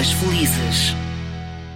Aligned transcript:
Pessoas 0.00 0.12
Felizes. 0.12 0.94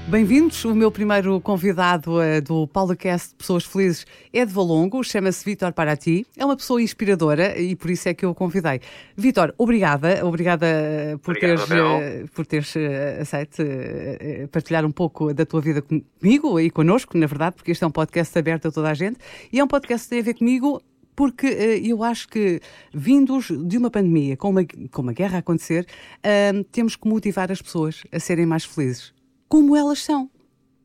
Bem-vindos. 0.08 0.64
O 0.64 0.74
meu 0.74 0.90
primeiro 0.90 1.38
convidado 1.42 2.22
é 2.22 2.40
do 2.40 2.66
PaulaCast 2.66 3.34
Pessoas 3.34 3.66
Felizes 3.66 4.06
é 4.32 4.46
de 4.46 4.50
Valongo, 4.50 5.04
chama-se 5.04 5.44
Vítor 5.44 5.74
Paraty. 5.74 6.26
É 6.34 6.42
uma 6.42 6.56
pessoa 6.56 6.80
inspiradora 6.80 7.60
e 7.60 7.76
por 7.76 7.90
isso 7.90 8.08
é 8.08 8.14
que 8.14 8.24
eu 8.24 8.30
o 8.30 8.34
convidei. 8.34 8.80
Vítor, 9.14 9.54
obrigada. 9.58 10.24
Obrigada 10.24 10.66
por 11.22 11.36
Obrigado, 11.36 11.66
teres, 11.66 12.24
uh, 12.24 12.32
por 12.32 12.46
teres 12.46 12.74
aceito 13.20 13.62
partilhar 14.50 14.86
um 14.86 14.92
pouco 14.92 15.34
da 15.34 15.44
tua 15.44 15.60
vida 15.60 15.82
comigo 15.82 16.58
e 16.58 16.70
connosco, 16.70 17.18
na 17.18 17.26
verdade, 17.26 17.56
porque 17.56 17.72
este 17.72 17.84
é 17.84 17.86
um 17.86 17.90
podcast 17.90 18.38
aberto 18.38 18.68
a 18.68 18.72
toda 18.72 18.88
a 18.88 18.94
gente 18.94 19.18
e 19.52 19.60
é 19.60 19.62
um 19.62 19.68
podcast 19.68 20.06
que 20.06 20.10
tem 20.10 20.20
a 20.20 20.24
ver 20.24 20.32
comigo 20.32 20.80
porque 21.14 21.46
uh, 21.46 21.86
eu 21.86 22.02
acho 22.02 22.28
que, 22.28 22.60
vindos 22.92 23.48
de 23.50 23.78
uma 23.78 23.90
pandemia, 23.90 24.36
com 24.36 24.50
uma, 24.50 24.64
com 24.90 25.02
uma 25.02 25.12
guerra 25.12 25.36
a 25.36 25.38
acontecer, 25.40 25.86
temos 26.72 26.96
que 26.96 27.08
motivar 27.08 27.50
as 27.50 27.60
pessoas 27.60 28.02
a 28.12 28.18
serem 28.18 28.46
mais 28.46 28.64
felizes, 28.64 29.12
como 29.48 29.76
elas 29.76 30.02
são. 30.02 30.30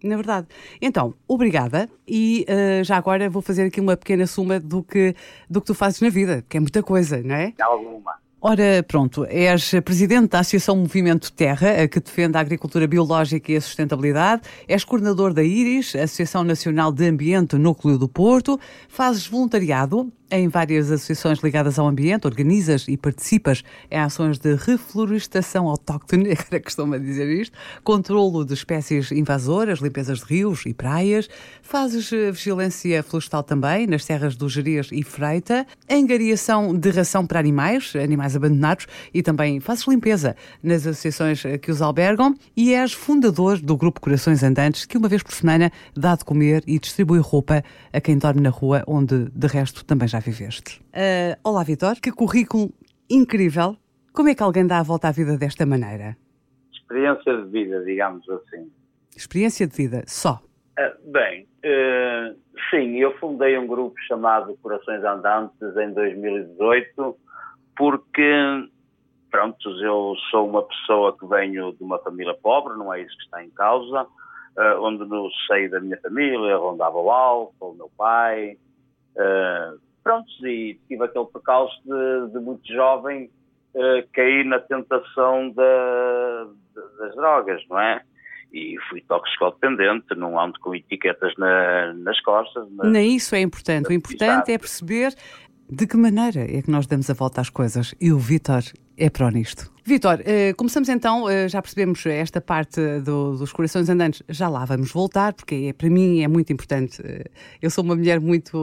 Na 0.04 0.16
verdade. 0.16 0.48
Então, 0.82 1.14
obrigada. 1.28 1.90
E 2.08 2.46
uh, 2.48 2.84
já 2.84 2.96
agora 2.96 3.30
vou 3.30 3.42
fazer 3.42 3.64
aqui 3.64 3.82
uma 3.82 3.98
pequena 3.98 4.26
suma 4.26 4.60
do 4.60 4.82
que, 4.82 5.14
do 5.50 5.60
que 5.60 5.68
tu 5.68 5.74
fazes 5.74 6.00
na 6.00 6.10
vida, 6.10 6.44
que 6.48 6.58
é 6.58 6.60
muita 6.60 6.82
coisa, 6.82 7.22
não 7.22 7.36
é? 7.36 7.54
Alguma. 7.60 8.18
Ora, 8.42 8.82
pronto, 8.88 9.26
és 9.26 9.72
presidente 9.84 10.30
da 10.30 10.40
Associação 10.40 10.78
Movimento 10.78 11.30
Terra, 11.34 11.86
que 11.90 12.00
defende 12.00 12.38
a 12.38 12.40
agricultura 12.40 12.88
biológica 12.88 13.52
e 13.52 13.58
a 13.58 13.62
sustentabilidade, 13.62 14.44
és 14.66 14.86
coordenador 14.86 15.34
da 15.34 15.44
IRIS, 15.44 15.94
Associação 15.94 16.46
Nacional 16.46 16.90
de 16.94 17.06
Ambiente 17.06 17.58
Núcleo 17.58 17.98
do 17.98 18.08
Porto, 18.08 18.58
fazes 18.88 19.28
voluntariado 19.28 20.10
em 20.32 20.48
várias 20.48 20.92
associações 20.92 21.40
ligadas 21.40 21.80
ao 21.80 21.88
ambiente, 21.88 22.28
organizas 22.28 22.86
e 22.88 22.96
participas 22.96 23.64
em 23.90 24.00
ações 24.00 24.38
de 24.38 24.56
reflorestação 24.56 25.68
autóctone, 25.68 26.32
agora 26.38 26.62
costumo 26.62 27.00
dizer 27.00 27.30
isto, 27.30 27.58
controlo 27.84 28.46
de 28.46 28.54
espécies 28.54 29.12
invasoras, 29.12 29.80
limpezas 29.80 30.20
de 30.20 30.26
rios 30.26 30.66
e 30.66 30.74
praias, 30.74 31.30
fazes 31.62 32.10
vigilância 32.10 33.02
florestal 33.02 33.44
também 33.44 33.88
nas 33.88 34.06
serras 34.06 34.36
do 34.36 34.48
Gerias 34.48 34.90
e 34.92 35.04
Freita, 35.04 35.66
angariação 35.90 36.76
de 36.78 36.90
ração 36.92 37.26
para 37.26 37.40
animais, 37.40 37.94
animais 37.96 38.36
abandonados 38.36 38.88
e 39.14 39.24
também 39.24 39.60
fazes 39.60 39.88
limpeza 39.88 40.36
nas 40.62 40.86
associações 40.86 41.44
que 41.62 41.72
os 41.72 41.82
albergam 41.82 42.36
e 42.56 42.74
és 42.74 42.94
fundador 42.94 43.60
do 43.60 43.76
grupo 43.76 44.00
Corações 44.00 44.44
Andantes, 44.44 44.86
que 44.86 44.98
uma 44.98 45.08
vez 45.08 45.24
por 45.24 45.34
semana 45.34 45.72
dá 45.96 46.16
de 46.16 46.24
comer 46.24 46.64
e 46.68 46.78
distribui 46.78 47.20
roupa 47.20 47.64
a 47.92 48.02
quem 48.02 48.18
dorme 48.18 48.42
na 48.42 48.50
rua, 48.50 48.84
onde 48.88 49.30
de 49.34 49.48
resto 49.48 49.84
também 49.84 50.08
já 50.08 50.19
viveste. 50.20 50.82
Uh, 50.90 51.38
olá, 51.44 51.64
Vitor. 51.64 51.96
Que 52.02 52.12
currículo 52.12 52.72
incrível. 53.10 53.76
Como 54.14 54.30
é 54.30 54.36
que 54.36 54.44
alguém 54.44 54.66
dá 54.66 54.80
a 54.80 54.84
volta 54.84 55.08
à 55.08 55.12
vida 55.12 55.38
desta 55.38 55.66
maneira? 55.66 56.18
Experiência 56.72 57.38
de 57.38 57.50
vida, 57.50 57.84
digamos 57.84 58.28
assim. 58.30 58.72
Experiência 59.16 59.68
de 59.68 59.76
vida, 59.76 60.04
só? 60.08 60.42
Uh, 60.78 61.12
bem, 61.12 61.48
uh, 61.66 62.36
sim, 62.70 62.98
eu 62.98 63.18
fundei 63.18 63.58
um 63.58 63.68
grupo 63.68 63.96
chamado 64.08 64.58
Corações 64.62 65.04
Andantes 65.04 65.62
em 65.78 65.94
2018 65.94 67.16
porque, 67.78 68.70
pronto, 69.32 69.70
eu 69.82 70.16
sou 70.30 70.50
uma 70.50 70.64
pessoa 70.64 71.18
que 71.18 71.26
venho 71.28 71.72
de 71.74 71.84
uma 71.84 71.98
família 72.00 72.34
pobre, 72.42 72.78
não 72.78 72.94
é 72.94 73.02
isso 73.02 73.16
que 73.18 73.24
está 73.24 73.44
em 73.44 73.50
causa, 73.52 74.06
onde 74.82 75.06
no 75.06 75.30
seio 75.48 75.72
da 75.72 75.80
minha 75.80 75.98
família 76.02 76.58
rondava 76.58 76.98
o 76.98 77.10
álcool, 77.10 77.72
o 77.72 77.76
meu 77.76 77.90
pai, 77.98 78.58
pronto, 80.10 80.48
e 80.48 80.80
tive 80.88 81.04
aquele 81.04 81.26
percalço 81.26 81.80
de, 81.86 82.34
de 82.34 82.40
muito 82.40 82.68
jovem 82.74 83.30
uh, 83.76 84.08
cair 84.12 84.44
na 84.44 84.60
tentação 84.60 85.52
da, 85.52 86.48
das 86.98 87.16
drogas, 87.16 87.62
não 87.70 87.80
é? 87.80 88.02
E 88.52 88.76
fui 88.90 89.02
toxicodependente, 89.02 90.16
não 90.16 90.40
ando 90.40 90.60
com 90.60 90.74
etiquetas 90.74 91.32
na, 91.38 91.94
nas 91.94 92.20
costas. 92.22 92.68
Mas, 92.72 92.92
Nem 92.92 93.16
isso 93.16 93.36
é 93.36 93.42
importante. 93.42 93.90
O 93.90 93.94
importante 93.94 94.52
é 94.52 94.58
perceber 94.58 95.14
de 95.70 95.86
que 95.86 95.96
maneira 95.96 96.42
é 96.42 96.60
que 96.64 96.72
nós 96.72 96.88
damos 96.88 97.08
a 97.12 97.14
volta 97.14 97.42
às 97.42 97.52
coisas. 97.52 97.94
E 98.02 98.12
o 98.12 98.18
Vitor 98.18 98.64
é 98.98 99.08
pró 99.12 99.30
nisto. 99.30 99.72
Vitor, 99.86 100.20
eh, 100.26 100.54
começamos 100.54 100.90
então, 100.90 101.30
eh, 101.30 101.48
já 101.48 101.62
percebemos 101.62 102.04
esta 102.08 102.42
parte 102.42 102.82
do, 103.02 103.38
dos 103.38 103.54
corações 103.54 103.88
andantes, 103.88 104.24
já 104.28 104.50
lá 104.50 104.66
vamos 104.66 104.92
voltar, 104.92 105.34
porque 105.34 105.68
é, 105.70 105.74
para 105.74 105.90
mim 105.92 106.24
é 106.24 106.28
muito 106.28 106.52
importante. 106.52 107.00
Eu 107.62 107.70
sou 107.70 107.84
uma 107.84 107.96
mulher 107.96 108.20
muito 108.20 108.58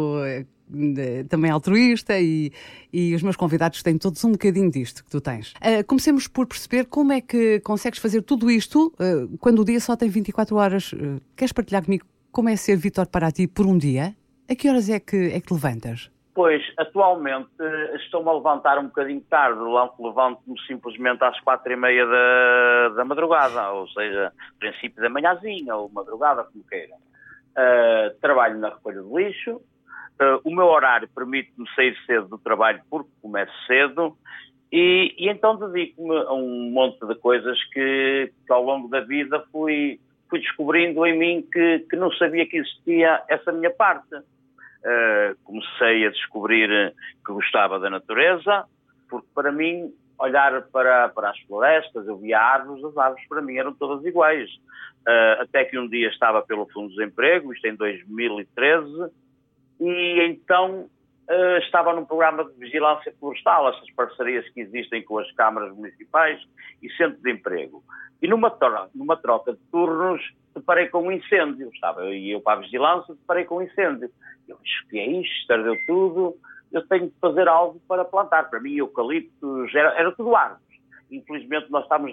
também 1.28 1.50
altruísta 1.50 2.18
e, 2.18 2.52
e 2.92 3.14
os 3.14 3.22
meus 3.22 3.36
convidados 3.36 3.82
têm 3.82 3.98
todos 3.98 4.22
um 4.24 4.32
bocadinho 4.32 4.70
disto 4.70 5.04
que 5.04 5.10
tu 5.10 5.20
tens. 5.20 5.52
Uh, 5.54 5.84
comecemos 5.86 6.26
por 6.26 6.46
perceber 6.46 6.86
como 6.86 7.12
é 7.12 7.20
que 7.20 7.60
consegues 7.60 7.98
fazer 7.98 8.22
tudo 8.22 8.50
isto 8.50 8.92
uh, 8.94 9.38
quando 9.38 9.60
o 9.60 9.64
dia 9.64 9.80
só 9.80 9.96
tem 9.96 10.08
24 10.08 10.56
horas. 10.56 10.92
Uh, 10.92 11.20
queres 11.36 11.52
partilhar 11.52 11.84
comigo 11.84 12.06
como 12.32 12.48
é 12.48 12.56
ser 12.56 12.76
Vitor 12.76 13.06
para 13.06 13.30
ti 13.30 13.46
por 13.46 13.66
um 13.66 13.78
dia? 13.78 14.14
A 14.50 14.54
que 14.54 14.68
horas 14.68 14.88
é 14.90 15.00
que, 15.00 15.16
é 15.16 15.40
que 15.40 15.46
te 15.46 15.54
levantas? 15.54 16.10
Pois, 16.34 16.62
atualmente 16.76 17.48
estou-me 17.94 18.28
a 18.28 18.32
levantar 18.34 18.78
um 18.78 18.88
bocadinho 18.88 19.22
tarde, 19.22 19.58
levanto-me 19.58 20.60
simplesmente 20.66 21.24
às 21.24 21.40
quatro 21.40 21.72
e 21.72 21.76
meia 21.76 22.04
da, 22.04 22.88
da 22.90 23.04
madrugada, 23.06 23.72
ou 23.72 23.88
seja, 23.88 24.30
princípio 24.58 25.02
da 25.02 25.08
manhãzinha 25.08 25.74
ou 25.74 25.88
madrugada, 25.88 26.44
como 26.44 26.62
queira. 26.64 26.94
Uh, 27.56 28.20
trabalho 28.20 28.58
na 28.58 28.68
recolha 28.68 29.00
de 29.00 29.14
lixo, 29.14 29.62
Uh, 30.20 30.40
o 30.44 30.54
meu 30.54 30.66
horário 30.66 31.08
permite-me 31.14 31.68
sair 31.74 31.94
cedo 32.06 32.28
do 32.28 32.38
trabalho 32.38 32.80
porque 32.88 33.10
começo 33.20 33.52
cedo 33.66 34.16
e, 34.72 35.14
e 35.18 35.28
então 35.28 35.56
dedico-me 35.56 36.16
a 36.16 36.32
um 36.32 36.70
monte 36.70 37.06
de 37.06 37.14
coisas 37.16 37.62
que, 37.72 38.32
que, 38.46 38.52
ao 38.52 38.62
longo 38.62 38.88
da 38.88 39.00
vida 39.00 39.44
fui, 39.52 40.00
fui 40.28 40.40
descobrindo 40.40 41.06
em 41.06 41.18
mim 41.18 41.48
que, 41.52 41.80
que 41.88 41.96
não 41.96 42.10
sabia 42.12 42.46
que 42.46 42.56
existia 42.56 43.22
essa 43.28 43.52
minha 43.52 43.70
parte. 43.70 44.14
Uh, 44.14 45.36
comecei 45.44 46.06
a 46.06 46.10
descobrir 46.10 46.94
que 47.24 47.32
gostava 47.32 47.78
da 47.78 47.90
natureza, 47.90 48.64
porque 49.08 49.26
para 49.34 49.50
mim, 49.50 49.92
olhar 50.18 50.62
para, 50.68 51.08
para 51.08 51.30
as 51.30 51.38
florestas, 51.40 52.06
eu 52.06 52.16
via 52.16 52.38
árvores, 52.38 52.84
as 52.84 52.96
árvores 52.96 53.28
para 53.28 53.42
mim 53.42 53.56
eram 53.56 53.72
todas 53.72 54.04
iguais. 54.04 54.48
Uh, 55.06 55.42
até 55.42 55.64
que 55.64 55.78
um 55.78 55.88
dia 55.88 56.08
estava 56.08 56.42
pelo 56.42 56.66
Fundo 56.66 56.88
de 56.88 56.96
Desemprego, 56.96 57.52
isto 57.52 57.66
em 57.66 57.76
2013, 57.76 59.10
e 59.80 60.26
então 60.28 60.88
uh, 61.28 61.58
estava 61.58 61.94
num 61.94 62.04
programa 62.04 62.44
de 62.44 62.58
vigilância 62.58 63.14
florestal, 63.18 63.68
essas 63.68 63.90
parcerias 63.92 64.48
que 64.50 64.60
existem 64.60 65.04
com 65.04 65.18
as 65.18 65.30
câmaras 65.32 65.74
municipais 65.74 66.40
e 66.82 66.90
centro 66.92 67.20
de 67.22 67.30
emprego. 67.30 67.82
E 68.22 68.28
numa, 68.28 68.50
troca, 68.50 68.90
numa 68.94 69.16
troca 69.16 69.52
de 69.52 69.58
turnos 69.70 70.22
deparei 70.54 70.88
com 70.88 71.02
um 71.02 71.12
incêndio. 71.12 71.70
Estava 71.72 72.02
eu 72.04 72.14
e 72.14 72.30
eu 72.30 72.40
para 72.40 72.58
a 72.58 72.62
vigilância, 72.62 73.14
deparei 73.14 73.44
com 73.44 73.58
um 73.58 73.62
incêndio. 73.62 74.10
Eu 74.48 74.58
disse, 74.62 74.88
que 74.88 74.98
é 74.98 75.06
isto? 75.06 75.52
Ardeu 75.52 75.76
tudo. 75.86 76.36
Eu 76.72 76.86
tenho 76.88 77.08
de 77.08 77.14
fazer 77.20 77.46
algo 77.48 77.80
para 77.86 78.04
plantar. 78.04 78.48
Para 78.48 78.60
mim, 78.60 78.74
eucaliptos, 78.74 79.74
era, 79.74 79.94
era 79.98 80.12
tudo 80.12 80.34
árvores. 80.34 80.64
Infelizmente, 81.10 81.70
nós 81.70 81.84
estamos 81.84 82.12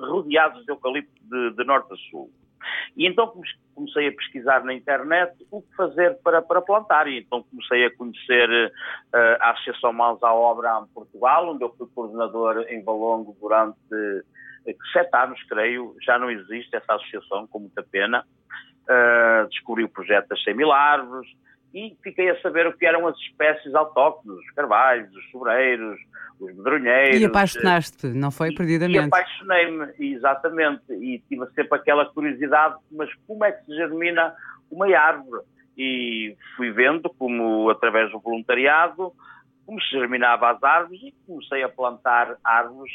rodeados 0.00 0.64
de 0.64 0.70
eucalipto 0.70 1.12
de, 1.22 1.50
de 1.52 1.64
norte 1.64 1.92
a 1.92 1.96
sul. 2.10 2.30
E 2.96 3.06
então 3.06 3.32
comecei 3.74 4.08
a 4.08 4.12
pesquisar 4.12 4.64
na 4.64 4.74
internet 4.74 5.32
o 5.50 5.62
que 5.62 5.76
fazer 5.76 6.18
para, 6.22 6.42
para 6.42 6.60
plantar. 6.60 7.06
E 7.06 7.20
então 7.20 7.42
comecei 7.44 7.86
a 7.86 7.96
conhecer 7.96 8.48
uh, 8.50 9.36
a 9.40 9.50
Associação 9.50 9.92
Mãos 9.92 10.22
à 10.22 10.32
Obra 10.32 10.80
em 10.82 10.92
Portugal, 10.92 11.50
onde 11.50 11.64
eu 11.64 11.74
fui 11.76 11.86
coordenador 11.94 12.66
em 12.68 12.82
Valongo 12.82 13.36
durante 13.40 13.78
uh, 13.92 14.76
sete 14.92 15.16
anos, 15.16 15.42
creio. 15.44 15.94
Já 16.02 16.18
não 16.18 16.30
existe 16.30 16.74
essa 16.74 16.94
associação, 16.94 17.46
com 17.46 17.60
muita 17.60 17.82
pena. 17.82 18.24
Uh, 18.84 19.48
descobri 19.48 19.84
o 19.84 19.88
projeto 19.88 20.28
das 20.28 20.42
100 20.42 20.54
mil 20.54 20.72
árvores 20.72 21.28
e 21.74 21.96
fiquei 22.02 22.30
a 22.30 22.40
saber 22.40 22.66
o 22.66 22.76
que 22.76 22.86
eram 22.86 23.06
as 23.06 23.16
espécies 23.18 23.74
autóctones, 23.74 24.38
os 24.38 24.50
carvalhos, 24.52 25.14
os 25.14 25.30
sobreiros, 25.30 25.98
os 26.40 26.56
medronheiros. 26.56 27.20
E 27.20 27.24
apaixonaste, 27.24 28.06
não 28.08 28.30
foi 28.30 28.54
perdidamente? 28.54 28.98
E 28.98 29.06
apaixonei-me, 29.06 29.86
exatamente, 29.98 30.92
e 30.92 31.18
tive 31.28 31.46
sempre 31.54 31.78
aquela 31.78 32.06
curiosidade, 32.06 32.76
mas 32.90 33.10
como 33.26 33.44
é 33.44 33.52
que 33.52 33.64
se 33.66 33.74
germina 33.76 34.34
uma 34.70 34.86
árvore? 34.96 35.42
E 35.76 36.36
fui 36.56 36.72
vendo 36.72 37.08
como, 37.10 37.70
através 37.70 38.10
do 38.10 38.18
voluntariado, 38.18 39.12
como 39.64 39.80
se 39.82 39.90
germinava 39.90 40.50
as 40.50 40.62
árvores 40.62 41.00
e 41.02 41.14
comecei 41.26 41.62
a 41.62 41.68
plantar 41.68 42.36
árvores 42.42 42.92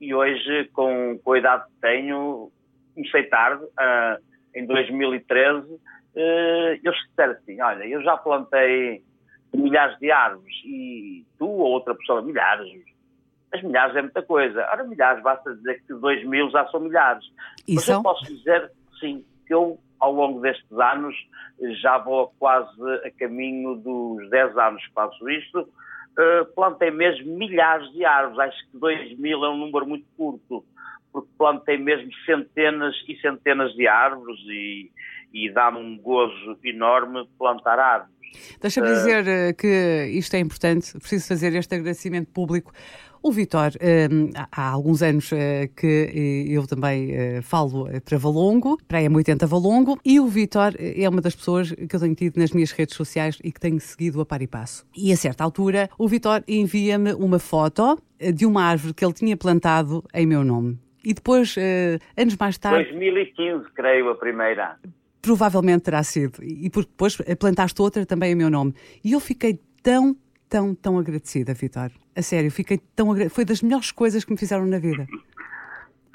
e 0.00 0.14
hoje, 0.14 0.68
com, 0.72 1.18
com 1.22 1.32
a 1.32 1.38
idade 1.38 1.64
que 1.64 1.80
tenho, 1.80 2.50
comecei 2.94 3.22
tarde, 3.24 3.64
uh, 3.64 4.22
em 4.54 4.66
2013, 4.66 5.66
uh, 6.16 6.80
eu 6.82 6.92
disseram 6.92 7.32
assim, 7.32 7.60
olha, 7.60 7.84
eu 7.84 8.02
já 8.02 8.16
plantei 8.16 9.02
milhares 9.54 9.98
de 9.98 10.10
árvores 10.10 10.54
e 10.64 11.24
tu 11.38 11.46
ou 11.46 11.72
outra 11.72 11.94
pessoa, 11.94 12.22
milhares. 12.22 12.68
As 13.52 13.62
milhares 13.62 13.94
é 13.96 14.02
muita 14.02 14.22
coisa. 14.22 14.60
Ora, 14.72 14.84
milhares, 14.84 15.22
basta 15.22 15.54
dizer 15.54 15.82
que 15.86 15.94
dois 15.94 16.24
mil 16.26 16.50
já 16.50 16.66
são 16.68 16.80
milhares. 16.80 17.24
E 17.66 17.74
Mas 17.74 17.84
são? 17.84 17.96
eu 17.96 18.02
posso 18.02 18.24
dizer, 18.24 18.70
sim, 18.98 19.24
que 19.46 19.54
eu, 19.54 19.78
ao 20.00 20.12
longo 20.12 20.40
destes 20.40 20.70
anos, 20.72 21.14
já 21.82 21.98
vou 21.98 22.34
quase 22.38 22.68
a 23.04 23.10
caminho 23.18 23.76
dos 23.76 24.28
10 24.30 24.58
anos 24.58 24.84
que 24.86 24.92
faço 24.92 25.30
isto, 25.30 25.60
uh, 25.60 26.44
plantei 26.54 26.90
mesmo 26.90 27.36
milhares 27.36 27.90
de 27.92 28.04
árvores. 28.04 28.38
Acho 28.38 28.70
que 28.70 28.78
dois 28.78 29.18
mil 29.18 29.44
é 29.44 29.50
um 29.50 29.56
número 29.56 29.86
muito 29.86 30.06
curto, 30.16 30.64
porque 31.12 31.28
plantei 31.38 31.78
mesmo 31.78 32.10
centenas 32.26 32.94
e 33.08 33.16
centenas 33.20 33.72
de 33.74 33.86
árvores 33.86 34.38
e, 34.48 34.90
e 35.32 35.50
dá-me 35.52 35.78
um 35.78 35.98
gozo 35.98 36.58
enorme 36.64 37.28
plantar 37.38 37.78
árvores. 37.78 38.16
Deixa-me 38.60 38.88
dizer 38.88 39.24
uh, 39.24 39.56
que 39.56 40.10
isto 40.12 40.34
é 40.34 40.38
importante, 40.38 40.92
preciso 40.98 41.28
fazer 41.28 41.54
este 41.54 41.74
agradecimento 41.74 42.30
público. 42.30 42.72
O 43.22 43.32
Vitor, 43.32 43.68
uh, 43.68 44.46
há 44.52 44.68
alguns 44.70 45.02
anos 45.02 45.30
que 45.76 46.46
eu 46.48 46.66
também 46.66 47.42
falo 47.42 47.88
para 48.04 48.18
Valongo, 48.18 48.78
para 48.86 48.98
a 48.98 49.02
M80 49.02 49.46
Valongo, 49.46 49.98
e 50.04 50.20
o 50.20 50.28
Vitor 50.28 50.74
é 50.78 51.08
uma 51.08 51.20
das 51.20 51.34
pessoas 51.34 51.72
que 51.72 51.96
eu 51.96 52.00
tenho 52.00 52.14
tido 52.14 52.38
nas 52.38 52.52
minhas 52.52 52.70
redes 52.70 52.94
sociais 52.94 53.38
e 53.42 53.50
que 53.50 53.58
tenho 53.58 53.80
seguido 53.80 54.20
a 54.20 54.26
par 54.26 54.42
e 54.42 54.46
passo. 54.46 54.86
E 54.96 55.12
a 55.12 55.16
certa 55.16 55.42
altura, 55.42 55.88
o 55.98 56.06
Vitor 56.06 56.42
envia-me 56.46 57.14
uma 57.14 57.38
foto 57.38 57.98
de 58.32 58.46
uma 58.46 58.62
árvore 58.62 58.94
que 58.94 59.04
ele 59.04 59.14
tinha 59.14 59.36
plantado 59.36 60.04
em 60.14 60.24
meu 60.26 60.44
nome. 60.44 60.78
E 61.04 61.12
depois, 61.12 61.56
anos 62.16 62.36
mais 62.36 62.58
tarde. 62.58 62.84
2015, 62.90 63.64
creio, 63.74 64.08
a 64.10 64.14
primeira 64.14 64.76
provavelmente 65.26 65.82
terá 65.82 66.04
sido. 66.04 66.40
E 66.40 66.70
porque 66.70 66.90
depois 66.90 67.16
plantaste 67.36 67.82
outra 67.82 68.06
também 68.06 68.30
em 68.30 68.36
meu 68.36 68.48
nome. 68.48 68.72
E 69.02 69.10
eu 69.10 69.18
fiquei 69.18 69.60
tão, 69.82 70.16
tão, 70.48 70.72
tão 70.72 70.96
agradecida, 70.98 71.52
Vitor. 71.52 71.90
A 72.14 72.22
sério, 72.22 72.48
fiquei 72.48 72.78
tão 72.94 73.10
agradecida. 73.10 73.34
Foi 73.34 73.44
das 73.44 73.60
melhores 73.60 73.90
coisas 73.90 74.24
que 74.24 74.30
me 74.30 74.38
fizeram 74.38 74.64
na 74.66 74.78
vida. 74.78 75.04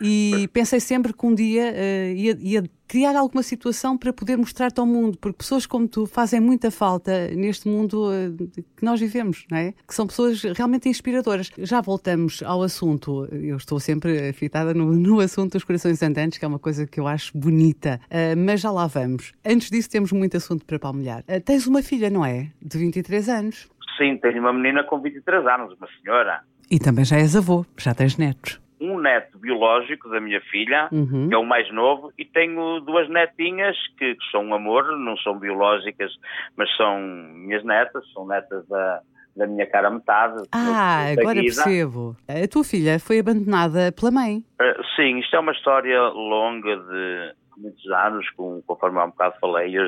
E 0.02 0.48
pensei 0.52 0.80
sempre 0.80 1.14
que 1.14 1.26
um 1.26 1.34
dia 1.34 1.72
uh, 1.72 2.16
ia, 2.16 2.38
ia, 2.40 2.64
criar 2.88 3.16
alguma 3.16 3.42
situação 3.42 3.98
para 3.98 4.12
poder 4.12 4.36
mostrar-te 4.36 4.80
ao 4.80 4.86
mundo, 4.86 5.18
porque 5.18 5.38
pessoas 5.38 5.66
como 5.66 5.88
tu 5.88 6.06
fazem 6.06 6.42
muita 6.42 6.70
falta 6.70 7.30
neste 7.30 7.68
mundo 7.70 8.10
uh, 8.10 8.52
que 8.76 8.84
nós 8.84 9.00
vivemos, 9.00 9.46
não 9.50 9.58
é? 9.58 9.74
Que 9.88 9.94
são 9.94 10.08
pessoas 10.08 10.42
realmente 10.42 10.90
inspiradoras. 10.90 11.52
Já 11.60 11.80
voltamos 11.80 12.44
ao 12.44 12.64
assunto, 12.64 13.28
eu 13.32 13.56
estou 13.56 13.80
sempre 13.80 14.34
fitada 14.34 14.74
no, 14.74 14.92
no 14.92 15.20
assunto 15.20 15.54
dos 15.54 15.64
corações 15.64 16.02
andantes, 16.02 16.38
que 16.38 16.44
é 16.44 16.48
uma 16.48 16.60
coisa 16.60 16.86
que 16.86 17.00
eu 17.00 17.08
acho 17.08 17.38
bonita, 17.38 18.02
uh, 18.08 18.38
mas 18.38 18.60
já 18.60 18.72
lá 18.72 18.88
vamos. 18.88 19.34
Antes 19.46 19.70
disso, 19.70 19.90
temos 19.90 20.12
muito 20.12 20.36
assunto 20.36 20.66
para 20.66 20.80
palmilhar. 20.80 21.24
tens 21.46 21.68
uma 21.68 21.84
filha, 21.84 22.10
não 22.10 22.26
é? 22.26 22.50
De 22.62 22.78
23 22.78 23.30
anos. 23.30 23.70
Sim, 23.98 24.18
tenho 24.18 24.40
uma 24.40 24.52
menina 24.52 24.84
com 24.84 25.00
23 25.00 25.46
anos, 25.46 25.78
uma 25.78 25.88
senhora. 26.02 26.42
E 26.70 26.80
também 26.80 27.06
já 27.06 27.18
és 27.18 27.36
avô, 27.36 27.66
já 27.78 27.94
tens 27.94 28.18
netos 28.18 28.60
um 28.82 29.00
neto 29.00 29.38
biológico 29.38 30.10
da 30.10 30.20
minha 30.20 30.42
filha, 30.42 30.90
uhum. 30.92 31.30
que 31.30 31.36
é 31.36 31.38
o 31.38 31.46
mais 31.46 31.72
novo, 31.72 32.12
e 32.18 32.26
tenho 32.26 32.80
duas 32.80 33.08
netinhas 33.10 33.78
que, 33.98 34.16
que, 34.16 34.32
são 34.32 34.44
um 34.44 34.54
amor, 34.56 34.98
não 34.98 35.16
são 35.18 35.38
biológicas, 35.38 36.12
mas 36.58 36.76
são 36.76 37.00
minhas 37.00 37.64
netas, 37.64 38.04
são 38.12 38.26
netas 38.26 38.68
da, 38.68 39.02
da 39.36 39.48
minha 39.48 39.68
cara 39.68 39.92
metade. 39.92 40.44
Ah, 40.52 41.12
agora 41.18 41.40
percebo. 41.40 42.18
A 42.28 42.48
tua 42.48 42.64
filha 42.64 43.00
foi 43.00 43.20
abandonada 43.20 43.92
pela 43.92 44.12
mãe. 44.12 44.44
Uh, 44.60 44.84
sim, 44.96 45.20
isto 45.20 45.36
é 45.36 45.40
uma 45.40 45.52
história 45.52 46.02
longa 46.02 46.76
de 46.76 47.34
muitos 47.58 47.86
anos, 47.92 48.30
com, 48.32 48.62
conforme 48.66 49.00
há 49.00 49.06
um 49.06 49.10
bocado 49.10 49.36
falei, 49.40 49.78
eu 49.78 49.86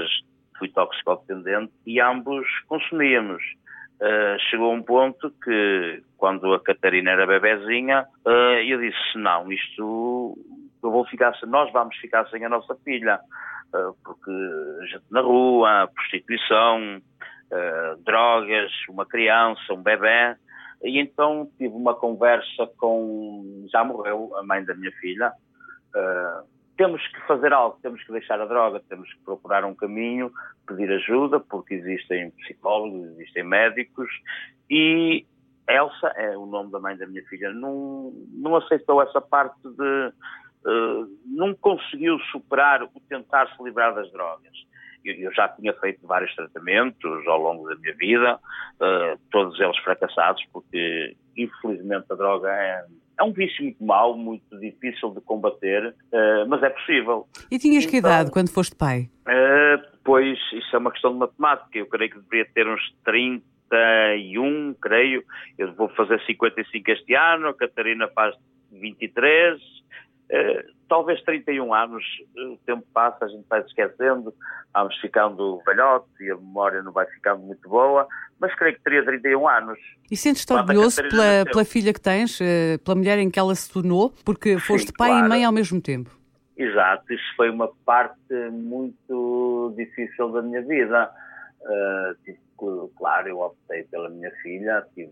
fui 0.59 0.69
toxicodependente 0.69 1.71
e 1.85 1.99
ambos 1.99 2.45
consumíamos. 2.67 3.41
Uh, 4.03 4.37
chegou 4.49 4.69
a 4.69 4.75
um 4.75 4.83
ponto 4.83 5.31
que, 5.41 6.03
quando 6.17 6.53
a 6.53 6.59
Catarina 6.59 7.11
era 7.11 7.25
bebezinha, 7.25 8.05
uh, 8.25 8.59
eu 8.59 8.77
disse, 8.77 8.97
não, 9.15 9.49
isto, 9.49 10.37
eu 10.83 10.91
vou 10.91 11.05
ficar, 11.05 11.33
nós 11.47 11.71
vamos 11.71 11.95
ficar 11.95 12.27
sem 12.27 12.43
a 12.43 12.49
nossa 12.49 12.75
filha, 12.83 13.17
uh, 13.73 13.95
porque 14.03 14.29
gente 14.89 15.05
na 15.09 15.21
rua, 15.21 15.89
prostituição, 15.95 17.01
drogas, 18.03 18.71
uma 18.89 19.05
criança, 19.05 19.73
um 19.73 19.81
bebê, 19.81 20.35
e 20.83 20.99
então 20.99 21.47
tive 21.57 21.73
uma 21.73 21.93
conversa 21.93 22.67
com, 22.77 23.65
já 23.71 23.85
morreu 23.85 24.35
a 24.35 24.43
mãe 24.43 24.65
da 24.65 24.73
minha 24.73 24.91
filha, 24.99 25.31
temos 26.77 27.05
que 27.07 27.21
fazer 27.27 27.53
algo, 27.53 27.77
temos 27.81 28.03
que 28.03 28.11
deixar 28.11 28.39
a 28.39 28.45
droga, 28.45 28.81
temos 28.89 29.11
que 29.13 29.19
procurar 29.23 29.63
um 29.63 29.75
caminho, 29.75 30.31
pedir 30.67 30.91
ajuda, 30.91 31.39
porque 31.39 31.75
existem 31.75 32.31
psicólogos, 32.31 33.11
existem 33.11 33.43
médicos, 33.43 34.09
e 34.69 35.25
Elsa, 35.67 36.07
é 36.15 36.37
o 36.37 36.45
nome 36.45 36.71
da 36.71 36.79
mãe 36.79 36.97
da 36.97 37.07
minha 37.07 37.23
filha, 37.25 37.51
não, 37.53 38.11
não 38.31 38.55
aceitou 38.55 39.01
essa 39.01 39.21
parte 39.21 39.61
de. 39.63 40.13
Uh, 40.65 41.05
não 41.25 41.53
conseguiu 41.53 42.17
superar 42.31 42.83
o 42.83 42.89
tentar 43.09 43.53
se 43.53 43.61
livrar 43.61 43.93
das 43.93 44.09
drogas. 44.13 44.53
Eu, 45.05 45.33
já 45.33 45.47
tinha 45.49 45.73
feito 45.73 46.05
vários 46.07 46.33
tratamentos 46.35 47.27
ao 47.27 47.41
longo 47.41 47.67
da 47.67 47.75
minha 47.75 47.93
vida, 47.95 48.35
uh, 48.35 49.19
todos 49.31 49.59
eles 49.59 49.77
fracassados, 49.79 50.43
porque 50.51 51.15
infelizmente 51.35 52.05
a 52.09 52.15
droga 52.15 52.49
é 52.49 52.85
é 53.17 53.23
um 53.23 53.31
vício 53.31 53.63
muito 53.63 53.83
mau, 53.83 54.17
muito 54.17 54.59
difícil 54.59 55.11
de 55.11 55.21
combater, 55.21 55.87
uh, 55.87 56.47
mas 56.47 56.63
é 56.63 56.69
possível. 56.69 57.27
E 57.51 57.59
tinhas 57.59 57.83
então, 57.83 57.91
que 57.91 57.97
idade 57.97 58.31
quando 58.31 58.49
foste 58.49 58.75
pai? 58.75 59.09
Uh, 59.27 59.81
pois, 60.03 60.37
isso 60.51 60.75
é 60.75 60.79
uma 60.79 60.91
questão 60.91 61.13
de 61.13 61.19
matemática. 61.19 61.77
Eu 61.77 61.85
creio 61.87 62.11
que 62.11 62.19
deveria 62.19 62.51
ter 62.53 62.67
uns 62.67 62.81
31, 63.05 64.75
creio. 64.81 65.23
Eu 65.57 65.73
vou 65.73 65.89
fazer 65.89 66.21
55 66.25 66.91
este 66.91 67.13
ano, 67.13 67.47
a 67.49 67.53
Catarina 67.53 68.07
faz 68.09 68.35
23. 68.71 69.61
Uh, 69.61 70.73
talvez 70.93 71.19
31 71.23 71.73
anos, 71.73 72.03
o 72.37 72.57
tempo 72.67 72.85
passa, 72.93 73.25
a 73.25 73.27
gente 73.27 73.43
vai 73.49 73.63
se 73.63 73.69
esquecendo, 73.69 74.31
vamos 74.71 74.95
ficando 74.97 75.59
velhote 75.65 76.05
e 76.21 76.29
a 76.29 76.35
memória 76.35 76.83
não 76.83 76.91
vai 76.91 77.07
ficando 77.07 77.41
muito 77.41 77.67
boa, 77.67 78.07
mas 78.39 78.53
creio 78.53 78.75
que 78.75 78.83
teria 78.83 79.03
31 79.03 79.47
anos. 79.47 79.79
E 80.11 80.15
sentes-te 80.15 80.53
orgulhoso 80.53 81.01
pela, 81.09 81.45
pela, 81.51 81.65
filha 81.65 81.91
que 81.91 81.99
tens, 81.99 82.39
eh, 82.39 82.77
pela 82.77 82.93
mulher 82.93 83.17
em 83.17 83.31
que 83.31 83.39
ela 83.39 83.55
se 83.55 83.73
tornou, 83.73 84.13
porque 84.23 84.59
foste 84.59 84.89
Sim, 84.89 84.93
pai 84.95 85.09
claro. 85.09 85.25
e 85.25 85.29
mãe 85.29 85.43
ao 85.43 85.51
mesmo 85.51 85.81
tempo? 85.81 86.11
Exato, 86.55 87.11
isso 87.11 87.35
foi 87.35 87.49
uma 87.49 87.71
parte 87.83 88.35
muito 88.51 89.73
difícil 89.75 90.29
da 90.31 90.43
minha 90.43 90.61
vida. 90.61 91.09
Uh, 91.63 92.23
tive, 92.23 92.37
claro, 92.97 93.27
eu 93.27 93.39
optei 93.39 93.83
pela 93.83 94.09
minha 94.09 94.31
filha, 94.41 94.85
tive, 94.93 95.11